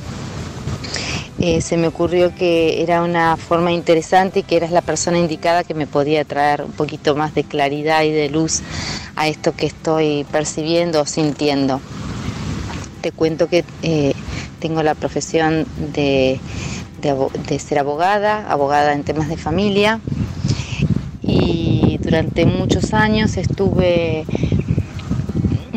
eh, 1.40 1.62
se 1.62 1.78
me 1.78 1.88
ocurrió 1.88 2.34
que 2.34 2.82
era 2.82 3.04
una 3.04 3.38
forma 3.38 3.72
interesante 3.72 4.40
y 4.40 4.44
que 4.44 4.58
eras 4.58 4.72
la 4.72 4.82
persona 4.82 5.20
indicada 5.20 5.64
que 5.64 5.76
me 5.76 5.86
podía 5.86 6.26
traer 6.26 6.64
un 6.64 6.72
poquito 6.72 7.16
más 7.16 7.36
de 7.36 7.44
claridad 7.44 8.04
y 8.04 8.12
de 8.12 8.30
luz 8.30 8.62
a 9.16 9.28
esto 9.28 9.56
que 9.56 9.68
estoy 9.68 10.26
percibiendo 10.32 11.02
o 11.02 11.06
sintiendo. 11.06 11.80
Te 13.02 13.12
cuento 13.12 13.48
que 13.48 13.64
eh, 13.84 14.14
tengo 14.60 14.82
la 14.82 14.96
profesión 14.96 15.68
de, 15.94 16.40
de 17.02 17.60
ser 17.60 17.80
abogada, 17.80 18.50
abogada 18.50 18.94
en 18.94 19.04
temas 19.04 19.30
de 19.30 19.38
familia 19.38 20.00
y 21.22 22.00
durante 22.02 22.46
muchos 22.46 22.94
años 22.94 23.38
estuve 23.38 24.26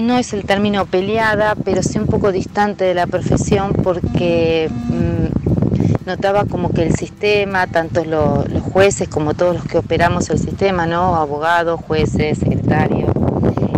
no 0.01 0.19
es 0.19 0.33
el 0.33 0.45
término 0.45 0.87
peleada, 0.87 1.55
pero 1.65 1.83
sí 1.83 1.99
un 1.99 2.07
poco 2.07 2.33
distante 2.33 2.85
de 2.85 2.95
la 2.95 3.07
profesión 3.07 3.73
porque 3.73 4.71
mm, 4.71 6.07
notaba 6.07 6.45
como 6.45 6.73
que 6.73 6.83
el 6.83 6.95
sistema, 6.95 7.67
tanto 7.67 8.05
los 8.05 8.47
jueces 8.73 9.09
como 9.09 9.35
todos 9.35 9.55
los 9.55 9.65
que 9.65 9.79
operamos 9.79 10.31
el 10.31 10.39
sistema, 10.39 10.87
¿no? 10.87 11.17
abogados, 11.17 11.81
jueces, 11.87 12.39
secretarios, 12.39 13.11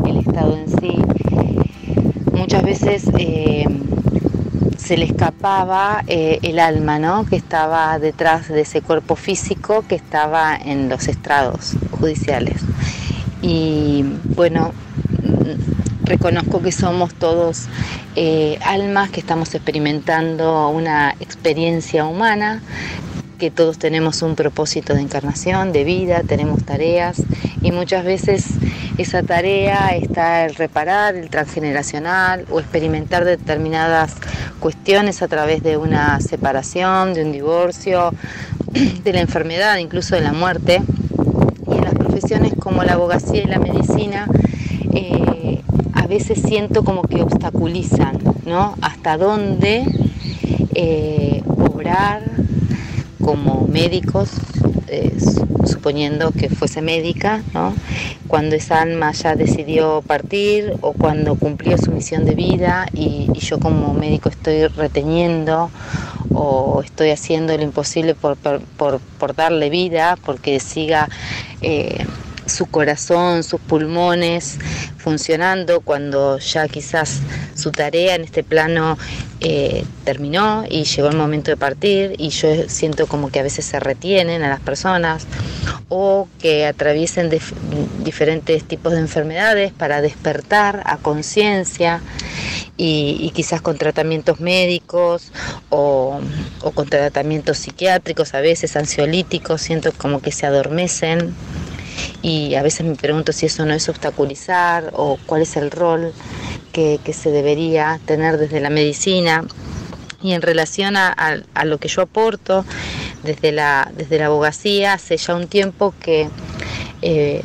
el 0.06 0.18
Estado 0.18 0.56
en 0.56 0.68
sí, 0.80 1.02
muchas 2.32 2.62
veces 2.62 3.04
eh, 3.18 3.64
se 4.76 4.96
le 4.96 5.04
escapaba 5.04 6.02
eh, 6.06 6.38
el 6.42 6.58
alma, 6.58 6.98
¿no? 6.98 7.24
que 7.24 7.36
estaba 7.36 7.98
detrás 7.98 8.48
de 8.48 8.62
ese 8.62 8.82
cuerpo 8.82 9.16
físico 9.16 9.84
que 9.88 9.94
estaba 9.94 10.56
en 10.56 10.88
los 10.88 11.08
estrados 11.08 11.74
judiciales. 11.98 12.60
Y 13.42 14.04
bueno, 14.36 14.72
reconozco 16.04 16.60
que 16.62 16.72
somos 16.72 17.14
todos 17.14 17.66
eh, 18.16 18.58
almas 18.64 19.10
que 19.10 19.20
estamos 19.20 19.54
experimentando 19.54 20.68
una 20.68 21.14
experiencia 21.20 22.04
humana, 22.04 22.60
que 23.38 23.50
todos 23.50 23.78
tenemos 23.78 24.22
un 24.22 24.36
propósito 24.36 24.94
de 24.94 25.00
encarnación, 25.00 25.72
de 25.72 25.84
vida, 25.84 26.22
tenemos 26.26 26.64
tareas 26.64 27.22
y 27.60 27.72
muchas 27.72 28.04
veces 28.04 28.44
esa 28.98 29.22
tarea 29.22 29.96
está 29.96 30.44
el 30.44 30.54
reparar, 30.54 31.16
el 31.16 31.30
transgeneracional 31.30 32.46
o 32.50 32.60
experimentar 32.60 33.24
determinadas 33.24 34.14
cuestiones 34.60 35.22
a 35.22 35.28
través 35.28 35.62
de 35.62 35.76
una 35.76 36.20
separación, 36.20 37.14
de 37.14 37.24
un 37.24 37.32
divorcio, 37.32 38.12
de 39.04 39.12
la 39.12 39.20
enfermedad, 39.20 39.78
incluso 39.78 40.14
de 40.14 40.20
la 40.20 40.32
muerte. 40.32 40.82
Y 41.68 41.78
en 41.78 41.84
las 41.84 41.94
profesiones 41.94 42.52
como 42.58 42.84
la 42.84 42.92
abogacía 42.92 43.42
y 43.42 43.46
la 43.46 43.58
medicina, 43.58 44.28
eh, 44.92 45.41
veces 46.12 46.42
siento 46.42 46.84
como 46.84 47.02
que 47.04 47.22
obstaculizan, 47.22 48.18
¿no? 48.44 48.76
Hasta 48.82 49.16
dónde 49.16 49.86
eh, 50.74 51.42
obrar 51.46 52.22
como 53.24 53.66
médicos, 53.66 54.28
eh, 54.88 55.16
suponiendo 55.64 56.30
que 56.32 56.50
fuese 56.50 56.82
médica, 56.82 57.42
¿no? 57.54 57.74
Cuando 58.28 58.56
esa 58.56 58.82
alma 58.82 59.12
ya 59.12 59.36
decidió 59.36 60.02
partir 60.02 60.74
o 60.82 60.92
cuando 60.92 61.34
cumplió 61.36 61.78
su 61.78 61.90
misión 61.90 62.26
de 62.26 62.34
vida 62.34 62.86
y, 62.92 63.30
yo 63.38 63.58
como 63.58 63.94
médico 63.94 64.28
estoy 64.28 64.66
reteniendo 64.66 65.70
o 66.34 66.82
estoy 66.84 67.10
haciendo 67.10 67.56
lo 67.56 67.62
imposible 67.62 68.14
por, 68.14 68.36
darle 69.34 69.70
vida, 69.70 70.18
porque 70.26 70.60
siga 70.60 71.08
eh, 71.62 72.04
su 72.62 72.70
corazón, 72.70 73.42
sus 73.42 73.60
pulmones 73.60 74.56
funcionando 74.96 75.80
cuando 75.80 76.38
ya 76.38 76.68
quizás 76.68 77.18
su 77.56 77.72
tarea 77.72 78.14
en 78.14 78.22
este 78.22 78.44
plano 78.44 78.96
eh, 79.40 79.84
terminó 80.04 80.64
y 80.70 80.84
llegó 80.84 81.08
el 81.08 81.16
momento 81.16 81.50
de 81.50 81.56
partir 81.56 82.14
y 82.18 82.28
yo 82.28 82.68
siento 82.68 83.08
como 83.08 83.32
que 83.32 83.40
a 83.40 83.42
veces 83.42 83.64
se 83.64 83.80
retienen 83.80 84.44
a 84.44 84.48
las 84.48 84.60
personas 84.60 85.26
o 85.88 86.28
que 86.38 86.64
atraviesen 86.66 87.30
diferentes 88.04 88.62
tipos 88.62 88.92
de 88.92 89.00
enfermedades 89.00 89.72
para 89.72 90.00
despertar 90.00 90.84
a 90.86 90.98
conciencia 90.98 92.00
y, 92.76 93.30
quizás 93.34 93.60
con 93.60 93.76
tratamientos 93.76 94.40
médicos 94.40 95.32
o, 95.68 96.20
con 96.74 96.88
tratamientos 96.88 97.58
psiquiátricos, 97.58 98.34
a 98.34 98.40
veces 98.40 98.76
ansiolíticos, 98.76 99.62
siento 99.62 99.92
como 99.92 100.20
que 100.20 100.32
se 100.32 100.46
adormecen 100.46 101.34
y 102.22 102.54
a 102.54 102.62
veces 102.62 102.86
me 102.86 102.94
pregunto 102.94 103.32
si 103.32 103.46
eso 103.46 103.66
no 103.66 103.74
es 103.74 103.88
obstaculizar 103.88 104.90
o 104.94 105.18
cuál 105.26 105.42
es 105.42 105.56
el 105.56 105.70
rol 105.70 106.12
que, 106.72 106.98
se 107.12 107.30
debería 107.30 108.00
tener 108.06 108.38
desde 108.38 108.60
la 108.60 108.70
medicina. 108.70 109.44
Y 110.22 110.32
en 110.32 110.42
relación 110.42 110.96
a, 110.96 111.14
lo 111.64 111.78
que 111.78 111.88
yo 111.88 112.02
aporto 112.02 112.64
desde 113.24 113.50
la, 113.50 113.90
desde 113.96 114.18
la 114.18 114.26
abogacía, 114.26 114.94
hace 114.94 115.16
ya 115.16 115.34
un 115.34 115.48
tiempo 115.48 115.92
que 116.00 116.28
eh, 117.02 117.42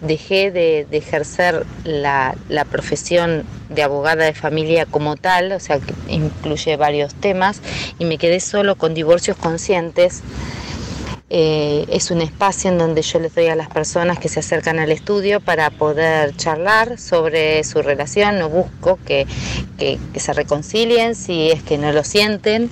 dejé 0.00 0.50
de, 0.50 0.86
ejercer 0.90 1.66
la, 1.84 2.36
profesión 2.70 3.44
de 3.68 3.82
abogada 3.82 4.24
de 4.24 4.34
familia 4.34 4.86
como 4.86 5.16
tal, 5.16 5.52
o 5.52 5.60
sea, 5.60 5.78
que 5.80 5.94
incluye 6.08 6.76
varios 6.76 7.14
temas, 7.14 7.60
y 7.98 8.04
me 8.04 8.18
quedé 8.18 8.40
solo 8.40 8.76
con 8.76 8.94
divorcios 8.94 9.36
conscientes. 9.36 10.22
Eh, 11.30 11.84
es 11.90 12.10
un 12.10 12.22
espacio 12.22 12.70
en 12.70 12.78
donde 12.78 13.02
yo 13.02 13.18
les 13.18 13.34
doy 13.34 13.48
a 13.48 13.54
las 13.54 13.68
personas 13.68 14.18
que 14.18 14.30
se 14.30 14.40
acercan 14.40 14.78
al 14.78 14.90
estudio 14.90 15.40
para 15.40 15.68
poder 15.68 16.34
charlar 16.36 16.98
sobre 16.98 17.62
su 17.64 17.82
relación, 17.82 18.38
no 18.38 18.48
busco 18.48 18.98
que, 19.04 19.26
se 20.16 20.32
reconcilien 20.32 21.14
si 21.14 21.50
es 21.50 21.62
que 21.62 21.76
no 21.76 21.92
lo 21.92 22.02
sienten, 22.02 22.70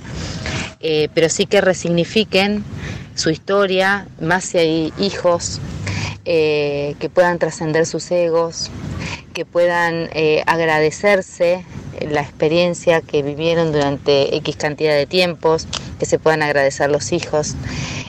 eh, 0.79 1.09
pero 1.13 1.29
sí 1.29 1.45
que 1.45 1.61
resignifiquen 1.61 2.63
su 3.13 3.29
historia, 3.29 4.07
más 4.19 4.45
si 4.45 4.57
hay 4.57 4.93
hijos 4.97 5.59
eh, 6.25 6.95
que 6.99 7.09
puedan 7.09 7.37
trascender 7.37 7.85
sus 7.85 8.09
egos, 8.09 8.71
que 9.33 9.45
puedan 9.45 10.09
agradecerse 10.47 11.63
la 12.09 12.21
experiencia 12.21 13.01
que 13.01 13.21
vivieron 13.21 13.71
durante 13.71 14.35
X 14.37 14.55
cantidad 14.55 14.93
de 14.93 15.05
tiempos, 15.05 15.67
que 15.99 16.05
se 16.05 16.19
puedan 16.19 16.41
agradecer 16.41 16.89
los 16.89 17.11
hijos, 17.11 17.55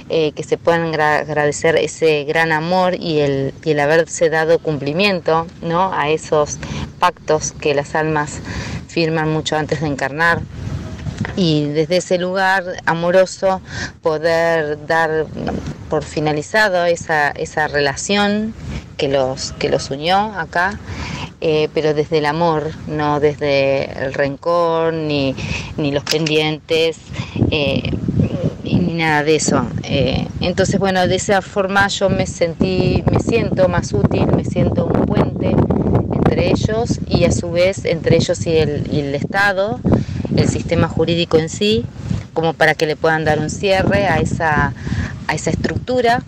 eh, 0.09 0.33
que 0.33 0.43
se 0.43 0.57
puedan 0.57 0.95
agradecer 0.95 1.77
ese 1.77 2.25
gran 2.25 2.53
amor 2.53 2.95
y 2.95 3.21
el, 3.21 3.55
y 3.65 3.73
el 3.73 3.81
haberse 3.81 4.31
dado 4.31 4.59
cumplimiento 4.59 5.47
¿no? 5.63 5.93
a 5.93 6.09
esos 6.11 6.59
pactos 6.99 7.53
que 7.53 7.75
las 7.75 7.95
almas 7.95 8.41
firman 8.89 9.31
mucho 9.31 9.57
antes 9.57 9.81
de 9.81 9.87
encarnar 9.87 10.41
y 11.37 11.67
desde 11.69 11.99
ese 11.99 12.19
lugar 12.19 12.65
amoroso 12.85 13.61
poder 14.03 14.87
dar 14.87 15.27
por 15.89 16.05
finalizado 16.05 16.85
esa, 16.85 17.31
esa 17.31 17.69
relación 17.69 18.55
que 18.97 19.09
los, 19.09 19.53
que 19.53 19.69
los 19.69 19.91
unió 19.91 20.17
acá, 20.19 20.79
eh, 21.41 21.69
pero 21.75 21.95
desde 21.95 22.19
el 22.19 22.27
amor, 22.27 22.71
no 22.87 23.21
desde 23.21 23.91
el 24.05 24.15
rencor 24.15 24.93
ni, 24.93 25.35
los 25.77 26.05
pendientes. 26.05 26.99
Eh, 27.51 27.91
ni 28.65 28.95
nada 28.95 29.25
de 29.25 29.37
eso. 29.37 29.67
Eh, 29.85 30.27
entonces, 30.41 30.79
bueno, 30.79 31.07
de 31.09 31.17
esa 31.17 31.41
forma 31.41 31.89
yo 31.89 32.11
me 32.11 32.27
sentí, 32.27 33.03
me 33.11 33.19
siento 33.21 33.69
más 33.69 33.93
útil, 33.93 34.27
me 34.27 34.45
siento 34.45 34.85
un 34.85 35.07
puente 35.07 35.57
entre 36.13 36.51
ellos 36.51 37.01
y 37.09 37.25
a 37.25 37.33
su 37.33 37.51
vez 37.51 37.87
entre 37.87 38.17
ellos 38.17 38.47
y 38.47 38.57
el, 38.59 38.87
y 38.93 39.01
el 39.01 39.15
Estado 39.15 39.81
el 40.39 40.49
sistema 40.49 40.89
jurídico 40.89 41.39
en 41.39 41.49
sí, 41.49 41.85
como 42.33 42.53
para 42.53 42.75
que 42.75 42.87
le 42.87 42.97
puedan 42.97 43.25
dar 43.25 43.39
un 43.39 43.51
cierre 43.51 44.07
a 44.07 44.19
esa, 44.19 44.73
a 45.27 45.35
esa 45.35 45.51
estructura 45.51 46.23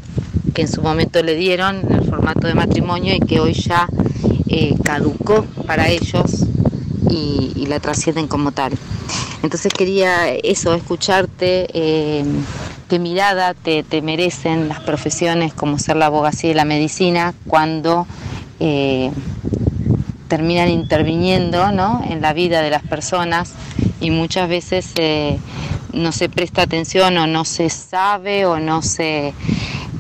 que 0.55 0.63
en 0.63 0.69
su 0.69 0.83
momento 0.83 1.23
le 1.23 1.35
dieron 1.35 1.81
en 1.89 1.93
el 1.93 2.05
formato 2.05 2.47
de 2.47 2.55
matrimonio 2.55 3.15
y 3.15 3.21
que 3.21 3.41
hoy 3.41 3.53
ya 3.53 3.89
eh, 4.53 4.75
caducó 4.83 5.45
para 5.65 5.89
ellos 5.89 6.45
y, 7.09 7.67
la 7.69 7.79
trascienden 7.79 8.27
como 8.27 8.51
tal. 8.51 8.73
Entonces 9.45 9.73
quería 9.73 10.29
eso, 10.29 10.75
escucharte, 10.75 11.69
eh, 11.73 12.25
qué 12.89 12.99
mirada 12.99 13.55
te, 13.55 13.85
merecen 14.03 14.69
las 14.69 14.81
profesiones 14.81 15.55
como 15.55 15.79
ser 15.79 15.95
la 15.95 16.07
abogacía 16.07 16.51
y 16.51 16.55
la 16.55 16.65
medicina 16.65 17.33
cuando 17.47 18.09
eh, 18.59 19.13
terminan 20.27 20.69
interviniendo 20.69 21.71
¿no? 21.71 22.03
en 22.09 22.21
la 22.21 22.33
vida 22.33 22.61
de 22.61 22.71
las 22.71 22.83
personas 22.83 23.53
y 24.01 24.11
muchas 24.11 24.49
veces 24.49 24.95
no 25.93 26.11
se 26.11 26.29
presta 26.29 26.63
atención 26.63 27.17
o 27.19 27.29
no 27.29 27.45
se 27.45 27.71
sabe 27.71 28.47
o 28.47 28.59
no 28.59 28.83
se, 28.83 29.33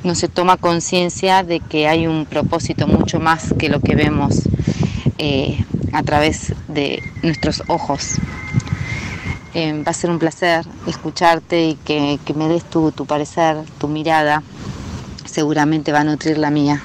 no 0.02 0.14
se 0.14 0.28
toma 0.28 0.56
conciencia 0.56 1.44
de 1.44 1.60
que 1.60 1.86
hay 1.86 2.06
un 2.06 2.26
propósito 2.26 2.86
mucho 2.86 3.20
más 3.20 3.54
que 3.58 3.68
lo 3.68 3.80
que 3.80 3.94
vemos 3.94 4.49
eh, 5.22 5.62
a 5.92 6.02
través 6.02 6.54
de 6.68 7.02
nuestros 7.22 7.62
ojos. 7.66 8.16
Eh, 9.52 9.82
va 9.86 9.90
a 9.90 9.94
ser 9.94 10.08
un 10.08 10.18
placer 10.18 10.64
escucharte 10.86 11.68
y 11.68 11.74
que, 11.74 12.18
me 12.34 12.48
des 12.48 12.64
tu, 12.64 12.90
tu 12.90 13.04
parecer, 13.04 13.58
tu 13.78 13.86
mirada. 13.86 14.42
Seguramente 15.26 15.92
va 15.92 16.00
a 16.00 16.04
nutrir 16.04 16.38
la 16.38 16.50
mía. 16.50 16.82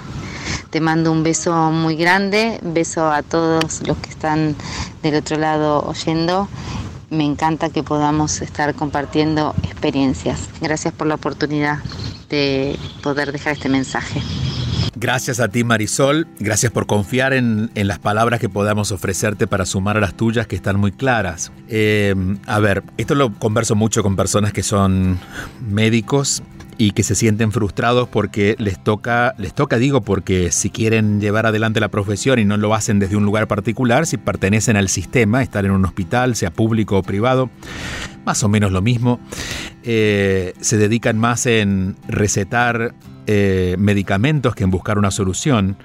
Te 0.70 0.82
mando 0.82 1.14
un 1.14 1.24
beso 1.24 1.72
muy 1.72 1.96
grande, 1.96 2.60
beso 2.62 3.10
a 3.10 3.24
todos 3.24 3.88
los 3.88 3.98
que 4.00 4.10
están 4.10 4.56
del 5.02 5.16
otro 5.16 5.38
lado 5.38 5.86
oyendo 5.88 6.50
me 7.10 7.24
encanta 7.24 7.70
que 7.70 7.84
podamos 7.84 8.42
estar 8.42 8.74
compartiendo 8.76 9.56
experiencias. 9.64 10.50
Gracias 10.60 10.94
por 10.94 11.08
la 11.08 11.16
oportunidad 11.16 11.80
de 12.30 12.78
poder 13.02 13.32
dejar 13.32 13.54
este 13.54 13.70
mensaje. 13.70 14.22
Gracias 14.98 15.42
a 15.42 15.50
ti 15.50 15.66
Marisol, 15.66 16.26
gracias 16.40 16.72
por 16.72 16.88
confiar 16.88 17.34
en, 17.34 17.70
las 17.76 18.00
palabras 18.00 18.40
que 18.40 18.48
podamos 18.48 18.94
ofrecerte 18.94 19.46
para 19.46 19.66
sumar 19.66 19.98
a 19.98 20.00
las 20.00 20.16
tuyas 20.16 20.48
que 20.48 20.56
están 20.56 20.80
muy 20.80 20.94
claras. 20.94 21.52
Eh, 21.68 22.16
a 22.46 22.60
ver, 22.60 22.84
esto 22.98 23.14
lo 23.14 23.34
converso 23.34 23.76
mucho 23.76 24.04
con 24.04 24.16
personas 24.16 24.54
que 24.54 24.64
son 24.64 25.20
médicos 25.70 26.44
y 26.78 26.92
que 26.92 27.04
se 27.04 27.16
sienten 27.16 27.52
frustrados 27.52 28.08
porque 28.08 28.56
les 28.60 28.84
toca, 28.84 29.34
les 29.38 29.54
toca, 29.54 29.78
digo, 29.78 30.02
porque 30.02 30.52
si 30.52 30.70
quieren 30.70 31.22
llevar 31.22 31.46
adelante 31.46 31.80
la 31.80 31.90
profesión 31.90 32.40
y 32.40 32.46
no 32.46 32.58
lo 32.58 32.74
hacen 32.74 33.00
desde 33.00 33.16
un 33.16 33.24
lugar 33.24 33.48
particular, 33.48 34.06
si 34.06 34.18
pertenecen 34.18 34.76
al 34.76 34.90
sistema, 34.90 35.42
estar 35.42 35.66
en 35.66 35.72
un 35.72 35.86
hospital, 35.86 36.36
sea 36.36 36.52
público 36.52 36.98
o 36.98 37.04
privado, 37.04 37.50
más 38.26 38.44
o 38.44 38.50
menos 38.50 38.72
lo 38.72 38.82
mismo, 38.82 39.20
eh, 39.84 40.54
se 40.60 40.78
dedican 40.78 41.18
más 41.18 41.46
en 41.46 41.96
recetar 42.08 42.94
eh, 43.28 43.76
medicamentos 43.80 44.56
que 44.56 44.64
en 44.64 44.72
buscar 44.72 44.98
una 44.98 45.12
solución, 45.12 45.78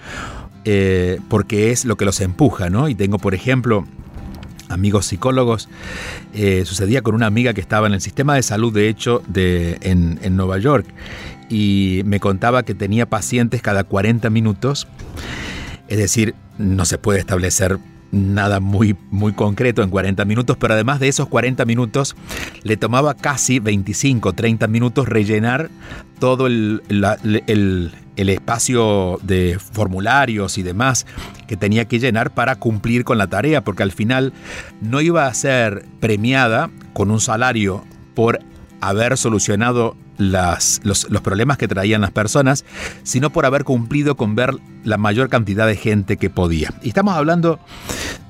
eh, 0.65 1.21
porque 1.29 1.71
es 1.71 1.85
lo 1.85 1.97
que 1.97 2.05
los 2.05 2.21
empuja, 2.21 2.69
¿no? 2.69 2.89
Y 2.89 2.95
tengo, 2.95 3.19
por 3.19 3.35
ejemplo, 3.35 3.87
amigos 4.71 5.07
psicólogos. 5.07 5.69
Eh, 6.33 6.65
sucedía 6.65 7.03
con 7.03 7.15
una 7.15 7.27
amiga 7.27 7.53
que 7.53 7.61
estaba 7.61 7.87
en 7.87 7.93
el 7.93 8.01
sistema 8.01 8.35
de 8.35 8.43
salud, 8.43 8.73
de 8.73 8.89
hecho, 8.89 9.23
de, 9.27 9.79
en, 9.83 10.19
en 10.23 10.37
Nueva 10.37 10.59
York, 10.59 10.87
y 11.49 12.03
me 12.05 12.21
contaba 12.21 12.63
que 12.63 12.75
tenía 12.75 13.07
pacientes 13.07 13.61
cada 13.61 13.85
40 13.85 14.31
minutos. 14.31 14.87
Es 15.89 15.99
decir, 15.99 16.35
no 16.57 16.85
se 16.85 16.99
puede 16.99 17.19
establecer 17.19 17.79
nada 18.13 18.61
muy, 18.61 18.97
muy 19.11 19.33
concreto 19.33 19.83
en 19.83 19.91
40 19.91 20.25
minutos, 20.25 20.57
pero 20.59 20.75
además 20.75 21.01
de 21.01 21.09
esos 21.09 21.29
40 21.29 21.65
minutos, 21.65 22.17
le 22.63 22.77
tomaba 22.77 23.15
casi 23.15 23.59
25, 23.59 24.33
30 24.33 24.67
minutos 24.67 25.09
rellenar 25.09 25.71
todo 26.19 26.47
el, 26.47 26.83
el, 26.89 27.93
espacio 28.17 29.19
de 29.23 29.59
formularios 29.59 30.59
y 30.59 30.63
demás 30.63 31.07
que 31.49 31.57
tenía 31.57 31.87
que 31.87 31.99
llenar 31.99 32.33
para 32.33 32.57
cumplir 32.57 33.05
con 33.05 33.17
la 33.17 33.29
tarea, 33.29 33.65
porque 33.65 33.83
al 33.83 33.93
final 33.93 34.33
no 34.83 35.01
iba 35.01 35.27
a 35.27 35.35
ser 35.35 35.87
premiada 36.01 36.71
con 36.93 37.11
un 37.11 37.21
salario 37.21 37.85
por 38.15 38.41
haber 38.81 39.17
solucionado 39.17 39.97
los, 40.21 40.81
problemas 41.23 41.59
que 41.59 41.67
traían 41.67 42.03
las 42.03 42.11
personas, 42.11 42.65
sino 43.03 43.31
por 43.31 43.47
haber 43.47 43.65
cumplido 43.65 44.17
con 44.17 44.35
ver 44.35 44.55
la 44.85 44.99
mayor 44.99 45.29
cantidad 45.29 45.67
de 45.67 45.77
gente 45.77 46.17
que 46.17 46.31
podía. 46.31 46.73
Y 46.83 46.89
estamos 46.89 47.15
hablando 47.15 47.59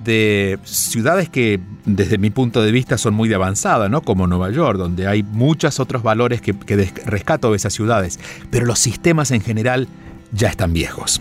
de 0.05 0.59
ciudades 0.65 1.29
que 1.29 1.61
desde 1.85 2.17
mi 2.17 2.31
punto 2.31 2.63
de 2.63 2.73
vista 2.73 2.97
son 2.97 3.15
muy 3.15 3.29
de 3.29 3.35
avanzada, 3.35 3.89
¿no? 3.89 4.03
como 4.03 4.27
Nueva 4.27 4.51
York, 4.51 4.79
donde 4.79 5.07
hay 5.07 5.23
muchos 5.23 5.81
otros 5.81 6.03
valores 6.03 6.41
que, 6.41 6.55
rescato 7.05 7.51
de 7.51 7.57
esas 7.57 7.75
ciudades, 7.75 8.19
pero 8.51 8.67
los 8.67 8.79
sistemas 8.79 9.31
en 9.33 9.41
general 9.41 9.89
ya 10.33 10.49
están 10.49 10.73
viejos. 10.73 11.21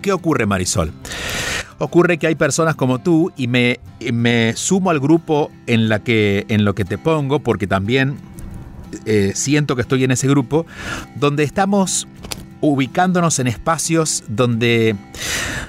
¿Qué 0.00 0.12
ocurre, 0.12 0.46
Marisol? 0.46 0.92
Ocurre 1.78 2.18
que 2.18 2.26
hay 2.26 2.34
personas 2.34 2.74
como 2.74 3.00
tú 3.00 3.32
y 3.36 3.48
me, 3.48 3.80
me 4.12 4.54
sumo 4.54 4.90
al 4.90 5.00
grupo 5.00 5.50
en, 5.66 5.88
la 5.88 5.98
que, 5.98 6.46
en 6.48 6.64
lo 6.64 6.74
que 6.74 6.84
te 6.84 6.96
pongo 6.96 7.40
porque 7.40 7.66
también 7.66 8.16
eh, 9.06 9.32
siento 9.34 9.76
que 9.76 9.82
estoy 9.82 10.04
en 10.04 10.10
ese 10.10 10.28
grupo, 10.28 10.66
donde 11.16 11.44
estamos 11.44 12.06
ubicándonos 12.60 13.38
en 13.38 13.46
espacios 13.46 14.24
donde, 14.28 14.94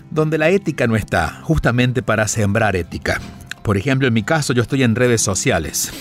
donde 0.10 0.38
la 0.38 0.49
ética 0.49 0.88
no 0.88 0.95
está, 0.95 1.39
justamente 1.43 2.01
para 2.01 2.27
sembrar 2.27 2.75
ética. 2.75 3.21
Por 3.63 3.78
ejemplo, 3.78 4.08
en 4.08 4.13
mi 4.13 4.24
caso 4.24 4.54
yo 4.54 4.62
estoy 4.62 4.84
en 4.84 4.95
redes 4.95 5.21
sociales. 5.21 5.91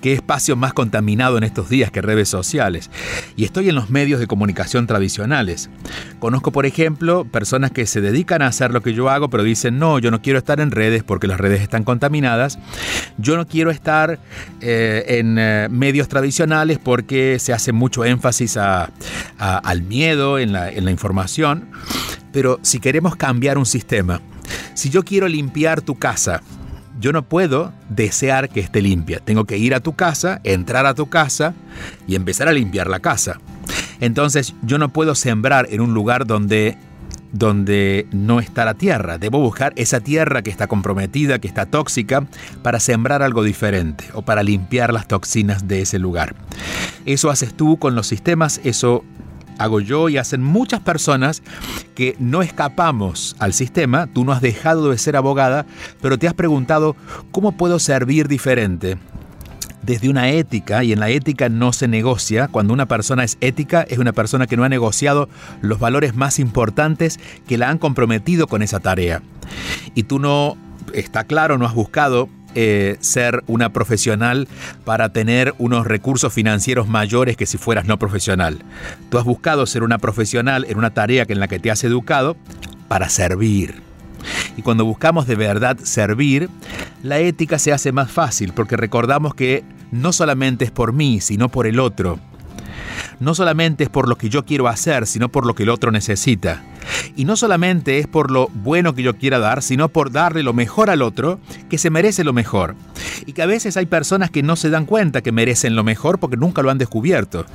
¿Qué 0.00 0.12
espacio 0.12 0.56
más 0.56 0.72
contaminado 0.72 1.38
en 1.38 1.44
estos 1.44 1.68
días 1.68 1.90
que 1.90 2.02
redes 2.02 2.28
sociales? 2.28 2.90
Y 3.36 3.44
estoy 3.44 3.68
en 3.68 3.74
los 3.74 3.90
medios 3.90 4.20
de 4.20 4.26
comunicación 4.26 4.86
tradicionales. 4.86 5.70
Conozco, 6.18 6.52
por 6.52 6.66
ejemplo, 6.66 7.24
personas 7.24 7.70
que 7.70 7.86
se 7.86 8.00
dedican 8.00 8.42
a 8.42 8.48
hacer 8.48 8.72
lo 8.72 8.82
que 8.82 8.94
yo 8.94 9.08
hago, 9.08 9.30
pero 9.30 9.42
dicen, 9.42 9.78
no, 9.78 9.98
yo 9.98 10.10
no 10.10 10.20
quiero 10.20 10.38
estar 10.38 10.60
en 10.60 10.70
redes 10.70 11.02
porque 11.02 11.26
las 11.26 11.40
redes 11.40 11.62
están 11.62 11.84
contaminadas. 11.84 12.58
Yo 13.18 13.36
no 13.36 13.46
quiero 13.46 13.70
estar 13.70 14.18
eh, 14.60 15.04
en 15.08 15.38
eh, 15.38 15.68
medios 15.70 16.08
tradicionales 16.08 16.78
porque 16.78 17.38
se 17.38 17.52
hace 17.52 17.72
mucho 17.72 18.04
énfasis 18.04 18.56
al 18.56 19.82
miedo 19.82 20.38
en 20.38 20.52
la, 20.52 20.70
en 20.70 20.84
la 20.84 20.90
información. 20.90 21.70
Pero 22.32 22.58
si 22.62 22.80
queremos 22.80 23.16
cambiar 23.16 23.58
un 23.58 23.66
sistema, 23.66 24.20
si 24.74 24.90
yo 24.90 25.04
quiero 25.04 25.28
limpiar 25.28 25.82
tu 25.82 25.98
casa, 25.98 26.42
yo 27.00 27.12
no 27.12 27.22
puedo 27.22 27.72
desear 27.88 28.48
que 28.48 28.60
esté 28.60 28.82
limpia. 28.82 29.20
Tengo 29.20 29.44
que 29.44 29.58
ir 29.58 29.74
a 29.74 29.80
tu 29.80 29.94
casa, 29.94 30.40
entrar 30.44 30.86
a 30.86 30.94
tu 30.94 31.08
casa 31.08 31.54
y 32.06 32.14
empezar 32.14 32.48
a 32.48 32.52
limpiar 32.52 32.88
la 32.88 33.00
casa. 33.00 33.40
Entonces 34.00 34.54
yo 34.62 34.78
no 34.78 34.90
puedo 34.90 35.14
sembrar 35.14 35.68
en 35.70 35.80
un 35.80 35.94
lugar 35.94 36.26
donde 36.26 36.76
donde 37.32 38.06
no 38.12 38.40
está 38.40 38.64
la 38.64 38.74
tierra. 38.74 39.18
Debo 39.18 39.40
buscar 39.40 39.72
esa 39.76 40.00
tierra 40.00 40.42
que 40.42 40.50
está 40.50 40.66
comprometida, 40.66 41.38
que 41.38 41.48
está 41.48 41.66
tóxica, 41.66 42.26
para 42.62 42.78
sembrar 42.78 43.22
algo 43.22 43.42
diferente 43.42 44.04
o 44.12 44.22
para 44.22 44.42
limpiar 44.42 44.92
las 44.92 45.08
toxinas 45.08 45.66
de 45.66 45.80
ese 45.80 45.98
lugar. 45.98 46.34
Eso 47.06 47.30
haces 47.30 47.54
tú 47.54 47.78
con 47.78 47.94
los 47.94 48.06
sistemas, 48.06 48.60
eso 48.64 49.02
hago 49.58 49.80
yo 49.80 50.08
y 50.08 50.18
hacen 50.18 50.42
muchas 50.42 50.80
personas 50.80 51.42
que 51.94 52.16
no 52.18 52.42
escapamos 52.42 53.36
al 53.38 53.52
sistema, 53.52 54.06
tú 54.06 54.24
no 54.24 54.32
has 54.32 54.40
dejado 54.40 54.90
de 54.90 54.98
ser 54.98 55.16
abogada, 55.16 55.66
pero 56.00 56.18
te 56.18 56.28
has 56.28 56.34
preguntado, 56.34 56.96
¿cómo 57.30 57.52
puedo 57.52 57.78
servir 57.78 58.28
diferente? 58.28 58.98
desde 59.82 60.08
una 60.08 60.30
ética, 60.30 60.84
y 60.84 60.92
en 60.92 61.00
la 61.00 61.10
ética 61.10 61.48
no 61.48 61.72
se 61.72 61.88
negocia, 61.88 62.48
cuando 62.48 62.72
una 62.72 62.86
persona 62.86 63.24
es 63.24 63.36
ética, 63.40 63.82
es 63.82 63.98
una 63.98 64.12
persona 64.12 64.46
que 64.46 64.56
no 64.56 64.64
ha 64.64 64.68
negociado 64.68 65.28
los 65.60 65.78
valores 65.80 66.14
más 66.14 66.38
importantes 66.38 67.18
que 67.46 67.58
la 67.58 67.68
han 67.68 67.78
comprometido 67.78 68.46
con 68.46 68.62
esa 68.62 68.80
tarea. 68.80 69.22
Y 69.94 70.04
tú 70.04 70.18
no, 70.18 70.56
está 70.94 71.24
claro, 71.24 71.58
no 71.58 71.66
has 71.66 71.74
buscado 71.74 72.28
eh, 72.54 72.96
ser 73.00 73.42
una 73.46 73.72
profesional 73.72 74.48
para 74.84 75.12
tener 75.12 75.54
unos 75.58 75.86
recursos 75.86 76.32
financieros 76.32 76.88
mayores 76.88 77.36
que 77.36 77.46
si 77.46 77.58
fueras 77.58 77.86
no 77.86 77.98
profesional. 77.98 78.58
Tú 79.10 79.18
has 79.18 79.24
buscado 79.24 79.66
ser 79.66 79.82
una 79.82 79.98
profesional 79.98 80.66
en 80.68 80.78
una 80.78 80.94
tarea 80.94 81.24
en 81.28 81.40
la 81.40 81.48
que 81.48 81.58
te 81.58 81.70
has 81.70 81.84
educado 81.84 82.36
para 82.88 83.08
servir. 83.08 83.82
Y 84.56 84.62
cuando 84.62 84.84
buscamos 84.84 85.26
de 85.26 85.34
verdad 85.34 85.78
servir, 85.82 86.48
la 87.02 87.18
ética 87.18 87.58
se 87.58 87.72
hace 87.72 87.92
más 87.92 88.10
fácil 88.10 88.52
porque 88.52 88.76
recordamos 88.76 89.34
que 89.34 89.64
no 89.90 90.12
solamente 90.12 90.64
es 90.64 90.70
por 90.70 90.92
mí, 90.92 91.20
sino 91.20 91.48
por 91.48 91.66
el 91.66 91.80
otro 91.80 92.18
no 93.22 93.34
solamente 93.34 93.84
es 93.84 93.90
por 93.90 94.08
lo 94.08 94.16
que 94.16 94.28
yo 94.28 94.44
quiero 94.44 94.66
hacer, 94.66 95.06
sino 95.06 95.28
por 95.28 95.46
lo 95.46 95.54
que 95.54 95.62
el 95.62 95.68
otro 95.68 95.92
necesita. 95.92 96.62
Y 97.16 97.24
no 97.24 97.36
solamente 97.36 97.98
es 97.98 98.06
por 98.06 98.30
lo 98.30 98.48
bueno 98.54 98.94
que 98.94 99.02
yo 99.02 99.16
quiera 99.16 99.38
dar, 99.38 99.62
sino 99.62 99.88
por 99.88 100.12
darle 100.12 100.42
lo 100.42 100.52
mejor 100.52 100.90
al 100.90 101.02
otro, 101.02 101.40
que 101.68 101.78
se 101.78 101.90
merece 101.90 102.24
lo 102.24 102.32
mejor. 102.32 102.74
Y 103.26 103.32
que 103.32 103.42
a 103.42 103.46
veces 103.46 103.76
hay 103.76 103.86
personas 103.86 104.30
que 104.30 104.42
no 104.42 104.56
se 104.56 104.70
dan 104.70 104.86
cuenta 104.86 105.20
que 105.20 105.32
merecen 105.32 105.76
lo 105.76 105.84
mejor 105.84 106.18
porque 106.18 106.36
nunca 106.36 106.62
lo 106.62 106.70
han 106.70 106.78
descubierto. 106.78 107.46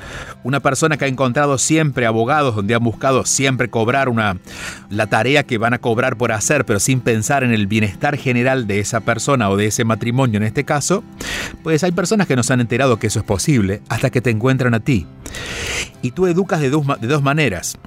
Una 0.43 0.59
persona 0.59 0.97
que 0.97 1.05
ha 1.05 1.09
encontrado 1.09 1.57
siempre 1.57 2.05
abogados 2.05 2.55
donde 2.55 2.75
han 2.75 2.83
buscado 2.83 3.25
siempre 3.25 3.69
cobrar 3.69 4.09
una 4.09 4.37
la 4.89 5.07
tarea 5.07 5.43
que 5.43 5.57
van 5.57 5.73
a 5.73 5.79
cobrar 5.79 6.17
por 6.17 6.31
hacer, 6.31 6.65
pero 6.65 6.79
sin 6.79 7.01
pensar 7.01 7.43
en 7.43 7.51
el 7.51 7.67
bienestar 7.67 8.17
general 8.17 8.67
de 8.67 8.79
esa 8.79 9.01
persona 9.01 9.49
o 9.49 9.57
de 9.57 9.67
ese 9.67 9.83
matrimonio 9.83 10.37
en 10.37 10.43
este 10.43 10.63
caso, 10.63 11.03
pues 11.63 11.83
hay 11.83 11.91
personas 11.91 12.27
que 12.27 12.35
no 12.35 12.43
se 12.43 12.53
han 12.53 12.61
enterado 12.61 12.97
que 12.97 13.07
eso 13.07 13.19
es 13.19 13.25
posible 13.25 13.81
hasta 13.89 14.09
que 14.09 14.21
te 14.21 14.29
encuentran 14.29 14.73
a 14.73 14.79
ti. 14.79 15.05
Y 16.01 16.11
tú 16.11 16.27
educas 16.27 16.61
de 16.61 16.69
dos, 16.69 16.85
de 16.99 17.07
dos 17.07 17.21
maneras. 17.21 17.77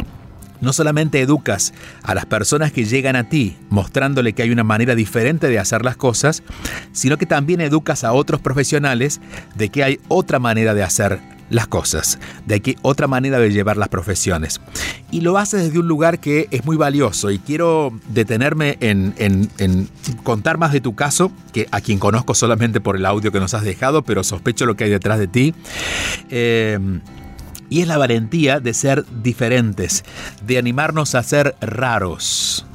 No 0.61 0.73
solamente 0.73 1.20
educas 1.20 1.73
a 2.03 2.14
las 2.14 2.27
personas 2.27 2.73
que 2.73 2.85
llegan 2.85 3.16
a 3.16 3.29
ti 3.29 3.57
mostrándole 3.68 4.33
que 4.33 4.42
hay 4.42 4.51
una 4.51 4.64
manera 4.64 4.94
diferente 4.94 5.49
de 5.49 5.59
hacer 5.59 5.85
las 5.85 5.96
cosas, 5.96 6.42
sino 6.92 7.18
que 7.18 7.27
también 7.27 7.61
educas 7.61 8.05
a 8.05 8.12
otros 8.12 8.40
profesionales 8.40 9.20
de 9.55 9.68
que 9.68 9.85
hay 9.85 10.01
otra 10.09 10.38
manera 10.38 10.75
de 10.75 10.83
hacer 10.83 11.20
las 11.51 11.66
cosas, 11.66 12.18
de 12.46 12.61
que 12.61 12.77
otra 12.83 13.09
manera 13.09 13.38
de 13.38 13.51
llevar 13.51 13.77
las 13.77 13.88
profesiones. 13.88 14.61
Y 15.11 15.20
lo 15.20 15.37
haces 15.37 15.64
desde 15.64 15.81
un 15.81 15.88
lugar 15.88 16.20
que 16.20 16.46
es 16.53 16.64
muy 16.64 16.77
valioso 16.77 17.31
y 17.31 17.38
quiero 17.40 17.92
detenerme 18.09 18.79
en, 18.81 19.88
contar 20.23 20.57
más 20.57 20.73
de 20.73 20.81
tu 20.81 20.94
caso, 20.94 21.33
que 21.53 21.66
a 21.73 21.81
quien 21.81 21.99
conozco 21.99 22.35
solamente 22.35 22.81
por 22.81 22.96
el 22.96 23.05
audio 23.05 23.33
que 23.33 23.40
nos 23.40 23.55
has 23.55 23.64
dejado, 23.64 24.03
pero 24.03 24.23
sospecho 24.23 24.64
lo 24.64 24.77
que 24.77 24.85
hay 24.85 24.90
detrás 24.90 25.18
de 25.18 25.27
ti. 25.27 25.55
Eh, 26.31 26.79
y 27.70 27.80
es 27.80 27.88
la 27.88 27.96
valentía 27.96 28.61
de 28.61 28.74
ser 28.74 29.06
diferentes, 29.22 30.04
de 30.46 30.59
animarnos 30.59 31.14
a 31.14 31.22
ser 31.22 31.54
raros. 31.61 32.66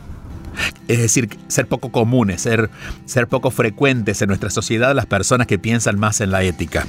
Es 0.88 1.00
decir, 1.00 1.38
ser 1.48 1.68
poco 1.68 1.92
comunes, 1.92 2.42
ser, 2.42 2.70
ser 3.06 3.28
poco 3.28 3.52
frecuentes 3.52 4.22
en 4.22 4.30
nuestra 4.30 4.50
sociedad 4.50 4.96
las 4.96 5.06
personas 5.06 5.48
que 5.48 5.60
piensan 5.60 6.00
más 6.00 6.22
en 6.22 6.32
la 6.32 6.44
ética. 6.44 6.88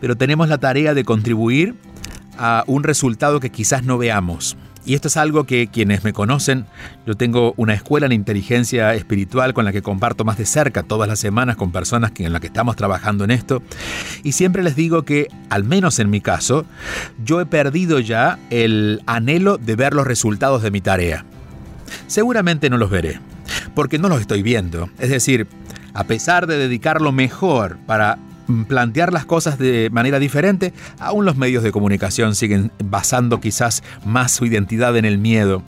Pero 0.00 0.16
tenemos 0.16 0.48
la 0.48 0.58
tarea 0.58 0.94
de 0.94 1.04
contribuir 1.04 1.74
a 2.38 2.64
un 2.66 2.82
resultado 2.82 3.40
que 3.40 3.50
quizás 3.50 3.84
no 3.84 3.98
veamos. 3.98 4.56
Y 4.86 4.94
esto 4.94 5.08
es 5.08 5.16
algo 5.16 5.44
que 5.44 5.66
quienes 5.66 6.04
me 6.04 6.12
conocen, 6.12 6.64
yo 7.06 7.16
tengo 7.16 7.54
una 7.56 7.74
escuela 7.74 8.06
en 8.06 8.12
inteligencia 8.12 8.94
espiritual 8.94 9.52
con 9.52 9.64
la 9.64 9.72
que 9.72 9.82
comparto 9.82 10.24
más 10.24 10.38
de 10.38 10.46
cerca 10.46 10.84
todas 10.84 11.08
las 11.08 11.18
semanas 11.18 11.56
con 11.56 11.72
personas 11.72 12.12
en 12.16 12.32
las 12.32 12.40
que 12.40 12.46
estamos 12.46 12.76
trabajando 12.76 13.24
en 13.24 13.32
esto. 13.32 13.64
Y 14.22 14.32
siempre 14.32 14.62
les 14.62 14.76
digo 14.76 15.02
que, 15.02 15.26
al 15.50 15.64
menos 15.64 15.98
en 15.98 16.08
mi 16.08 16.20
caso, 16.20 16.66
yo 17.24 17.40
he 17.40 17.46
perdido 17.46 17.98
ya 17.98 18.38
el 18.50 19.02
anhelo 19.06 19.58
de 19.58 19.74
ver 19.74 19.92
los 19.92 20.06
resultados 20.06 20.62
de 20.62 20.70
mi 20.70 20.80
tarea. 20.80 21.24
Seguramente 22.06 22.70
no 22.70 22.78
los 22.78 22.88
veré, 22.88 23.18
porque 23.74 23.98
no 23.98 24.08
los 24.08 24.20
estoy 24.20 24.42
viendo. 24.42 24.88
Es 25.00 25.10
decir, 25.10 25.48
a 25.94 26.04
pesar 26.04 26.46
de 26.46 26.58
dedicar 26.58 27.00
lo 27.00 27.10
mejor 27.10 27.76
para 27.86 28.18
plantear 28.68 29.12
las 29.12 29.24
cosas 29.24 29.58
de 29.58 29.90
manera 29.90 30.18
diferente, 30.18 30.72
aún 30.98 31.24
los 31.24 31.36
medios 31.36 31.62
de 31.62 31.72
comunicación 31.72 32.34
siguen 32.34 32.72
basando 32.84 33.40
quizás 33.40 33.82
más 34.04 34.32
su 34.32 34.46
identidad 34.46 34.96
en 34.96 35.04
el 35.04 35.18
miedo. 35.18 35.62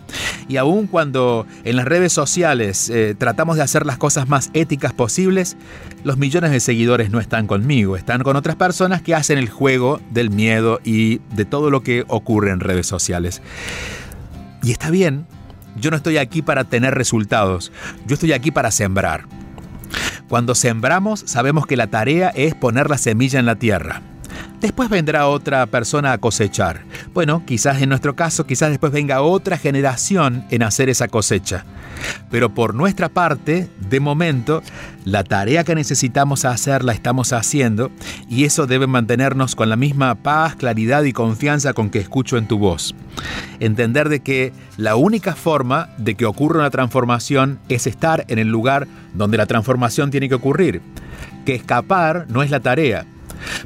Y 0.48 0.56
aún 0.56 0.86
cuando 0.86 1.46
en 1.64 1.76
las 1.76 1.86
redes 1.86 2.12
sociales 2.12 2.90
eh, 2.90 3.14
tratamos 3.16 3.56
de 3.56 3.62
hacer 3.62 3.86
las 3.86 3.98
cosas 3.98 4.28
más 4.28 4.50
éticas 4.54 4.92
posibles, 4.92 5.56
los 6.04 6.16
millones 6.16 6.50
de 6.50 6.60
seguidores 6.60 7.10
no 7.10 7.20
están 7.20 7.46
conmigo, 7.46 7.96
están 7.96 8.22
con 8.22 8.36
otras 8.36 8.56
personas 8.56 9.02
que 9.02 9.14
hacen 9.14 9.38
el 9.38 9.48
juego 9.48 10.00
del 10.10 10.30
miedo 10.30 10.80
y 10.84 11.20
de 11.34 11.44
todo 11.44 11.70
lo 11.70 11.82
que 11.82 12.04
ocurre 12.08 12.50
en 12.50 12.60
redes 12.60 12.86
sociales. 12.86 13.42
Y 14.62 14.72
está 14.72 14.90
bien, 14.90 15.26
yo 15.76 15.90
no 15.90 15.96
estoy 15.96 16.18
aquí 16.18 16.42
para 16.42 16.64
tener 16.64 16.94
resultados, 16.94 17.72
yo 18.06 18.14
estoy 18.14 18.32
aquí 18.32 18.50
para 18.50 18.70
sembrar. 18.70 19.26
Cuando 20.28 20.54
sembramos, 20.54 21.20
sabemos 21.26 21.66
que 21.66 21.76
la 21.76 21.86
tarea 21.86 22.28
es 22.28 22.54
poner 22.54 22.90
la 22.90 22.98
semilla 22.98 23.38
en 23.40 23.46
la 23.46 23.56
tierra. 23.56 24.02
Después 24.60 24.88
vendrá 24.88 25.28
otra 25.28 25.66
persona 25.66 26.12
a 26.12 26.18
cosechar. 26.18 26.82
Bueno, 27.14 27.44
quizás 27.46 27.80
en 27.80 27.90
nuestro 27.90 28.16
caso, 28.16 28.44
quizás 28.44 28.70
después 28.70 28.92
venga 28.92 29.22
otra 29.22 29.56
generación 29.56 30.44
en 30.50 30.64
hacer 30.64 30.88
esa 30.88 31.06
cosecha. 31.06 31.64
Pero 32.30 32.52
por 32.54 32.74
nuestra 32.74 33.08
parte, 33.08 33.68
de 33.88 34.00
momento, 34.00 34.62
la 35.04 35.22
tarea 35.22 35.62
que 35.62 35.76
necesitamos 35.76 36.44
hacer 36.44 36.82
la 36.82 36.92
estamos 36.92 37.32
haciendo 37.32 37.92
y 38.28 38.44
eso 38.44 38.66
debe 38.66 38.88
mantenernos 38.88 39.54
con 39.54 39.68
la 39.68 39.76
misma 39.76 40.16
paz, 40.16 40.56
claridad 40.56 41.04
y 41.04 41.12
confianza 41.12 41.72
con 41.72 41.90
que 41.90 42.00
escucho 42.00 42.36
en 42.36 42.48
tu 42.48 42.58
voz. 42.58 42.96
Entender 43.60 44.08
de 44.08 44.20
que 44.20 44.52
la 44.76 44.96
única 44.96 45.36
forma 45.36 45.90
de 45.98 46.16
que 46.16 46.26
ocurra 46.26 46.60
una 46.60 46.70
transformación 46.70 47.60
es 47.68 47.86
estar 47.86 48.24
en 48.28 48.40
el 48.40 48.48
lugar 48.48 48.88
donde 49.14 49.38
la 49.38 49.46
transformación 49.46 50.10
tiene 50.10 50.28
que 50.28 50.34
ocurrir. 50.34 50.82
Que 51.44 51.54
escapar 51.54 52.26
no 52.28 52.42
es 52.42 52.50
la 52.50 52.60
tarea. 52.60 53.06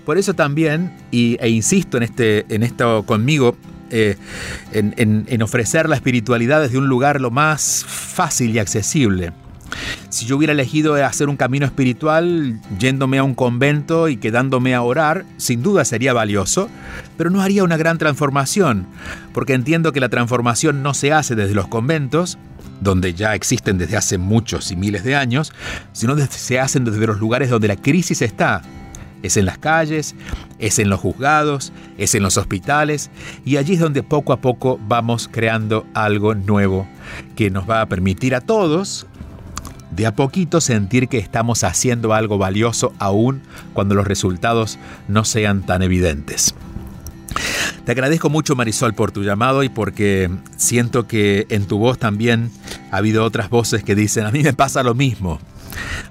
Por 0.05 0.19
eso 0.19 0.35
también, 0.35 0.93
y, 1.11 1.37
e 1.41 1.49
insisto 1.49 1.97
en, 1.97 2.03
este, 2.03 2.47
en 2.49 2.63
esto 2.63 3.05
conmigo, 3.05 3.57
eh, 3.93 4.17
en, 4.73 5.43
ofrecer 5.43 5.87
la 5.87 5.97
espiritualidad 5.97 6.63
desde 6.63 6.79
un 6.79 6.89
lugar 6.89 7.21
lo 7.21 7.31
más 7.31 7.85
fácil 7.87 8.55
y 8.55 8.59
accesible. 8.59 9.33
Si 10.09 10.25
yo 10.25 10.37
hubiera 10.39 10.55
elegido 10.55 10.95
hacer 10.95 11.29
un 11.29 11.37
camino 11.37 11.67
espiritual 11.67 12.59
yéndome 12.79 13.19
a 13.19 13.23
un 13.23 13.35
convento 13.35 14.09
y 14.09 14.17
quedándome 14.17 14.75
a 14.75 14.83
orar, 14.83 15.27
sin 15.37 15.63
duda 15.63 15.85
sería 15.85 16.15
valioso, 16.15 16.71
pero 17.19 17.29
no 17.29 17.43
haría 17.43 17.65
una 17.65 17.77
gran 17.77 17.99
transformación, 17.99 18.87
porque 19.35 19.53
entiendo 19.53 19.93
que 19.93 20.01
la 20.01 20.09
transformación 20.09 20.83
no 20.83 20.95
se 20.95 21.13
hace 21.13 21.35
desde 21.35 21.55
los 21.55 21.69
conventos, 21.69 22.39
donde 22.81 23.13
ya 23.13 23.35
existen 23.35 23.77
desde 23.77 23.97
hace 23.99 24.17
muchos 24.17 24.71
y 24.71 24.77
miles 24.77 25.05
de 25.05 25.17
años, 25.17 25.53
sino 25.93 26.17
se 26.17 26.61
hacen 26.61 26.85
desde 26.85 27.07
los 27.07 27.21
lugares 27.21 27.51
donde 27.51 27.69
la 27.69 27.77
crisis 27.77 28.23
está, 28.23 28.63
es 29.23 29.37
en 29.37 29.47
las 29.47 29.59
calles, 29.59 30.15
es 30.59 30.79
en 30.79 30.91
los 30.91 31.01
juzgados, 31.01 31.73
es 31.99 32.15
en 32.15 32.23
los 32.23 32.37
hospitales 32.37 33.11
y 33.45 33.57
allí 33.57 33.75
es 33.75 33.81
donde 33.81 34.03
poco 34.03 34.33
a 34.33 34.41
poco 34.41 34.79
vamos 34.87 35.29
creando 35.31 35.87
algo 35.95 36.35
nuevo 36.35 36.87
que 37.37 37.51
nos 37.51 37.69
va 37.69 37.81
a 37.81 37.87
permitir 37.87 38.35
a 38.35 38.41
todos 38.41 39.07
de 39.91 40.07
a 40.07 40.17
poquito 40.17 40.61
sentir 40.61 41.09
que 41.09 41.19
estamos 41.19 41.65
haciendo 41.65 42.15
algo 42.15 42.39
valioso 42.39 42.93
aún 42.99 43.43
cuando 43.75 43.95
los 43.95 44.07
resultados 44.07 44.79
no 45.07 45.25
sean 45.25 45.63
tan 45.63 45.83
evidentes. 45.83 46.55
Te 47.85 47.93
agradezco 47.93 48.31
mucho 48.31 48.55
Marisol 48.55 48.95
por 48.95 49.11
tu 49.11 49.23
llamado 49.23 49.63
y 49.63 49.69
porque 49.69 50.31
siento 50.57 51.07
que 51.07 51.47
en 51.51 51.67
tu 51.67 51.79
voz 51.79 51.99
también 51.99 52.51
ha 52.91 52.99
habido 52.99 53.25
otras 53.25 53.51
voces 53.51 53.83
que 53.83 53.95
dicen, 53.95 54.25
a 54.25 54.31
mí 54.31 54.43
me 54.43 54.53
pasa 54.53 54.83
lo 54.83 54.95
mismo. 54.95 55.41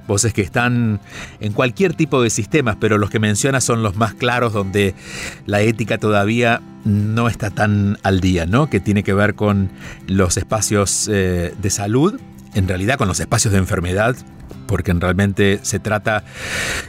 Voces 0.07 0.33
que 0.33 0.41
están 0.41 0.99
en 1.39 1.53
cualquier 1.53 1.93
tipo 1.93 2.21
de 2.21 2.29
sistemas, 2.29 2.77
pero 2.79 2.97
los 2.97 3.09
que 3.09 3.19
mencionas 3.19 3.63
son 3.63 3.83
los 3.83 3.95
más 3.95 4.13
claros 4.13 4.53
donde 4.53 4.95
la 5.45 5.61
ética 5.61 5.97
todavía 5.97 6.61
no 6.85 7.27
está 7.27 7.49
tan 7.49 7.97
al 8.03 8.19
día, 8.19 8.45
¿no? 8.45 8.69
Que 8.69 8.79
tiene 8.79 9.03
que 9.03 9.13
ver 9.13 9.35
con 9.35 9.69
los 10.07 10.37
espacios 10.37 11.09
eh, 11.11 11.53
de 11.61 11.69
salud, 11.69 12.19
en 12.53 12.67
realidad 12.67 12.97
con 12.97 13.07
los 13.07 13.19
espacios 13.19 13.53
de 13.53 13.59
enfermedad, 13.59 14.15
porque 14.67 14.93
realmente 14.93 15.59
se 15.63 15.79
trata, 15.79 16.23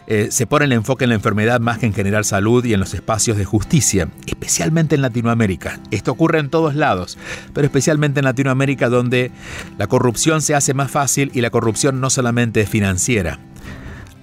eh, 0.07 0.29
se 0.31 0.47
pone 0.47 0.67
el 0.67 0.73
enfoque 0.73 1.05
en 1.05 1.11
la 1.11 1.17
enfermedad 1.17 1.61
más 1.61 1.79
que 1.79 1.87
en 1.87 1.95
generar 1.95 2.25
salud 2.25 2.65
y 2.65 2.75
en 2.75 2.81
los 2.81 2.95
espacios 2.95 3.37
de 3.37 3.45
justicia, 3.45 4.09
especialmente 4.27 4.95
en 4.95 5.03
Latinoamérica. 5.03 5.81
Esto 5.91 6.13
ocurre 6.13 6.39
en 6.39 6.51
todos 6.51 6.75
lados, 6.75 7.19
pero 7.53 7.67
especialmente 7.67 8.21
en 8.21 8.25
Latinoamérica 8.25 8.89
donde 8.89 9.31
la 9.79 9.87
corrupción 9.87 10.43
se 10.43 10.55
hace 10.55 10.75
más 10.75 10.91
fácil 10.91 11.31
y 11.35 11.41
la 11.41 11.51
corrupción 11.51 12.01
no 12.01 12.11
solamente 12.11 12.61
es 12.61 12.69
financiera. 12.69 13.39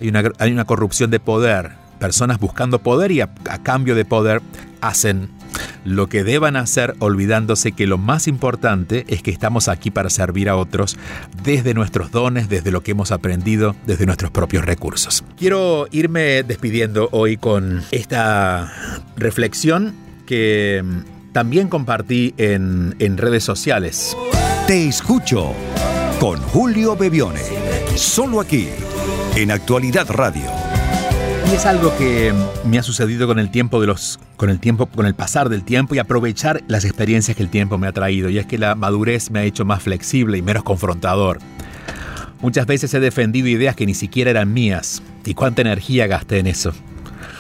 Hay 0.02 0.10
una, 0.10 0.24
hay 0.40 0.52
una 0.52 0.66
corrupción 0.66 1.12
de 1.12 1.20
poder, 1.20 1.72
personas 2.00 2.40
buscando 2.40 2.80
poder 2.80 3.12
y 3.12 3.22
a 3.22 3.30
cambio 3.64 3.96
de 3.96 4.06
poder 4.06 4.42
hacen 4.82 5.39
lo 5.86 6.08
que 6.08 6.24
deban 6.24 6.56
hacer 6.56 6.96
olvidándose 7.00 7.72
que 7.72 7.88
lo 7.88 7.98
más 7.98 8.28
importante 8.28 9.06
es 9.08 9.22
que 9.22 9.32
estamos 9.32 9.68
aquí 9.68 9.92
para 9.92 10.10
servir 10.10 10.50
a 10.50 10.56
otros 10.56 10.98
desde 11.44 11.74
nuestros 11.74 12.12
dones, 12.12 12.50
desde 12.50 12.72
lo 12.72 12.82
que 12.82 12.92
hemos 12.92 13.12
aprendido, 13.12 13.76
desde 13.86 14.06
nuestros 14.06 14.32
propios 14.32 14.66
recursos. 14.66 15.24
Quiero 15.38 15.88
irme 15.92 16.44
despidiendo 16.44 17.10
hoy 17.12 17.38
con 17.38 17.84
esta 17.92 18.72
reflexión 19.18 19.94
que 20.26 20.82
mm, 20.84 21.32
también 21.32 21.70
compartí 21.70 22.34
en, 22.38 22.96
en 23.00 23.18
redes 23.18 23.44
sociales. 23.44 24.16
Te 24.68 24.88
escucho 24.88 25.54
con 26.20 26.40
Julio 26.42 26.96
Bebione, 26.96 27.42
solo 27.96 28.42
aquí, 28.42 28.68
en 29.36 29.52
Actualidad 29.52 30.10
Radio. 30.10 30.69
Y 31.52 31.56
es 31.56 31.66
algo 31.66 31.92
que 31.98 32.32
me 32.64 32.78
ha 32.78 32.84
sucedido 32.84 33.26
con 33.26 33.40
el 33.40 33.50
tiempo 33.50 33.82
de 33.82 33.88
los 33.88 34.20
con 34.38 34.52
el 34.52 34.60
tiempo 34.60 34.86
con 34.86 35.08
el 35.08 35.16
pasar 35.16 35.50
del 35.50 35.64
tiempo 35.64 35.96
y 35.96 36.00
aprovechar 36.00 36.62
las 36.68 36.86
experiencias 36.86 37.36
que 37.36 37.42
el 37.42 37.50
tiempo 37.50 37.80
me 37.80 37.88
ha 37.88 37.92
traído 37.92 38.30
y 38.30 38.38
es 38.38 38.46
que 38.46 38.60
la 38.60 38.76
madurez 38.76 39.32
me 39.32 39.40
ha 39.40 39.44
hecho 39.44 39.66
más 39.66 39.82
flexible 39.82 40.38
y 40.38 40.44
menos 40.44 40.62
confrontador. 40.62 41.40
Muchas 42.40 42.68
veces 42.68 42.94
he 42.94 43.00
defendido 43.00 43.48
ideas 43.48 43.76
que 43.76 43.88
ni 43.88 43.96
siquiera 43.96 44.30
eran 44.30 44.54
mías 44.54 45.02
y 45.26 45.34
cuánta 45.34 45.62
energía 45.62 46.06
gasté 46.06 46.38
en 46.38 46.46
eso. 46.46 46.72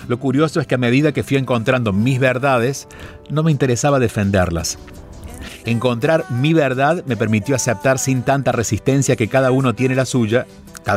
Lo 0.08 0.20
curioso 0.20 0.60
es 0.60 0.66
que 0.66 0.74
a 0.74 0.80
medida 0.80 1.12
que 1.12 1.22
fui 1.22 1.38
encontrando 1.38 1.94
mis 1.94 2.20
verdades, 2.20 2.88
no 3.30 3.44
me 3.44 3.52
interesaba 3.52 4.00
defenderlas. 4.00 4.80
Encontrar 5.66 6.26
mi 6.32 6.54
verdad 6.54 7.04
me 7.06 7.16
permitió 7.16 7.56
aceptar 7.56 8.00
sin 8.00 8.24
tanta 8.24 8.52
resistencia 8.52 9.16
que 9.16 9.28
cada 9.28 9.52
uno 9.52 9.76
tiene 9.76 9.94
la 9.94 10.06
suya 10.06 10.48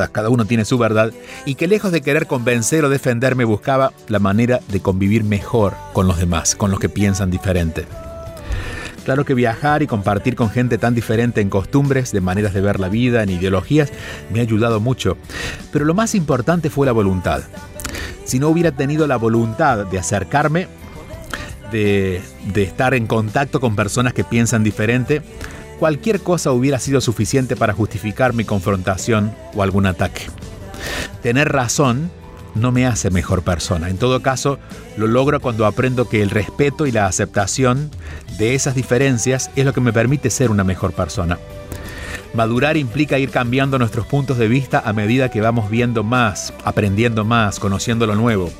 cada, 0.08 0.28
uno 0.28 0.44
tiene 0.44 0.64
su 0.64 0.78
verdad, 0.78 1.12
y 1.44 1.54
que 1.54 1.68
lejos 1.68 1.92
de 1.92 2.00
querer 2.00 2.26
convencer 2.26 2.84
o 2.84 2.88
defenderme 2.88 3.44
buscaba 3.44 3.92
la 4.08 4.18
manera 4.18 4.60
de 4.68 4.80
convivir 4.80 5.24
mejor 5.24 5.74
con 5.92 6.06
los 6.06 6.18
demás, 6.18 6.54
con 6.54 6.70
los 6.70 6.80
que 6.80 6.88
piensan 6.88 7.30
diferente. 7.30 7.86
Claro 9.04 9.24
que 9.24 9.34
viajar 9.34 9.82
y 9.82 9.88
compartir 9.88 10.36
con 10.36 10.50
gente 10.50 10.78
tan 10.78 10.94
diferente 10.94 11.40
en 11.40 11.50
costumbres, 11.50 12.12
de 12.12 12.20
maneras 12.20 12.54
de 12.54 12.60
ver 12.60 12.78
la 12.78 12.88
vida, 12.88 13.22
en 13.22 13.30
ideologías, 13.30 13.92
me 14.32 14.38
ha 14.38 14.42
ayudado 14.42 14.78
mucho. 14.78 15.16
Pero 15.72 15.84
lo 15.84 15.94
más 15.94 16.14
importante 16.14 16.70
fue 16.70 16.86
la 16.86 16.92
voluntad. 16.92 17.42
Si 18.24 18.38
no 18.38 18.48
hubiera 18.48 18.70
tenido 18.70 19.08
la 19.08 19.16
voluntad 19.16 19.86
de 19.86 19.98
acercarme, 19.98 20.68
de, 21.72 22.22
de 22.52 22.62
estar 22.62 22.94
en 22.94 23.06
contacto 23.06 23.58
con 23.58 23.74
personas 23.74 24.12
que 24.12 24.22
piensan 24.22 24.62
diferente, 24.62 25.22
cualquier 25.78 26.20
cosa 26.20 26.52
hubiera 26.52 26.78
sido 26.78 27.00
suficiente 27.00 27.56
para 27.56 27.72
justificar 27.72 28.32
mi 28.32 28.44
confrontación 28.44 29.34
o 29.54 29.62
algún 29.62 29.86
ataque. 29.86 30.22
Tener 31.22 31.50
razón 31.50 32.10
no 32.54 32.72
me 32.72 32.86
hace 32.86 33.10
mejor 33.10 33.42
persona. 33.42 33.88
En 33.88 33.98
todo 33.98 34.20
caso, 34.22 34.58
lo 34.96 35.06
logro 35.06 35.40
cuando 35.40 35.66
aprendo 35.66 36.08
que 36.08 36.22
el 36.22 36.30
respeto 36.30 36.86
y 36.86 36.92
la 36.92 37.06
aceptación 37.06 37.90
de 38.38 38.54
esas 38.54 38.74
diferencias 38.74 39.50
es 39.56 39.64
lo 39.64 39.72
que 39.72 39.80
me 39.80 39.92
permite 39.92 40.30
ser 40.30 40.50
una 40.50 40.64
mejor 40.64 40.92
persona. 40.92 41.38
Madurar 42.34 42.76
implica 42.76 43.18
ir 43.18 43.30
cambiando 43.30 43.78
nuestros 43.78 44.06
puntos 44.06 44.38
de 44.38 44.48
vista 44.48 44.82
a 44.84 44.92
medida 44.92 45.30
que 45.30 45.42
vamos 45.42 45.70
viendo 45.70 46.02
más, 46.02 46.54
aprendiendo 46.64 47.24
más, 47.24 47.58
conociendo 47.58 48.06
lo 48.06 48.14
nuevo. 48.14 48.50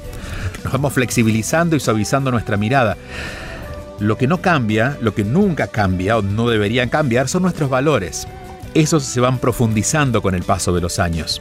Nos 0.62 0.72
vamos 0.72 0.92
flexibilizando 0.92 1.74
y 1.74 1.80
suavizando 1.80 2.30
nuestra 2.30 2.56
mirada. 2.56 2.96
Lo 4.02 4.18
que 4.18 4.26
no 4.26 4.42
cambia, 4.42 4.98
lo 5.00 5.14
que 5.14 5.22
nunca 5.22 5.68
cambia 5.68 6.18
o 6.18 6.22
no 6.22 6.48
deberían 6.48 6.88
cambiar 6.88 7.28
son 7.28 7.42
nuestros 7.42 7.70
valores. 7.70 8.26
Esos 8.74 9.04
se 9.04 9.20
van 9.20 9.38
profundizando 9.38 10.22
con 10.22 10.34
el 10.34 10.42
paso 10.42 10.74
de 10.74 10.80
los 10.80 10.98
años. 10.98 11.40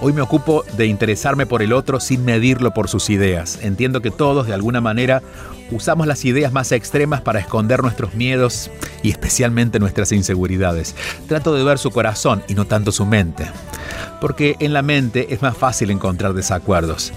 Hoy 0.00 0.14
me 0.14 0.22
ocupo 0.22 0.64
de 0.78 0.86
interesarme 0.86 1.44
por 1.44 1.60
el 1.60 1.74
otro 1.74 2.00
sin 2.00 2.24
medirlo 2.24 2.72
por 2.72 2.88
sus 2.88 3.10
ideas. 3.10 3.58
Entiendo 3.60 4.00
que 4.00 4.10
todos, 4.10 4.46
de 4.46 4.54
alguna 4.54 4.80
manera, 4.80 5.22
usamos 5.70 6.06
las 6.06 6.24
ideas 6.24 6.50
más 6.50 6.72
extremas 6.72 7.20
para 7.20 7.40
esconder 7.40 7.82
nuestros 7.82 8.14
miedos 8.14 8.70
y 9.02 9.10
especialmente 9.10 9.78
nuestras 9.78 10.12
inseguridades. 10.12 10.96
Trato 11.28 11.54
de 11.54 11.62
ver 11.62 11.78
su 11.78 11.90
corazón 11.90 12.42
y 12.48 12.54
no 12.54 12.64
tanto 12.64 12.90
su 12.90 13.04
mente. 13.04 13.44
Porque 14.18 14.56
en 14.60 14.72
la 14.72 14.80
mente 14.80 15.34
es 15.34 15.42
más 15.42 15.58
fácil 15.58 15.90
encontrar 15.90 16.32
desacuerdos 16.32 17.12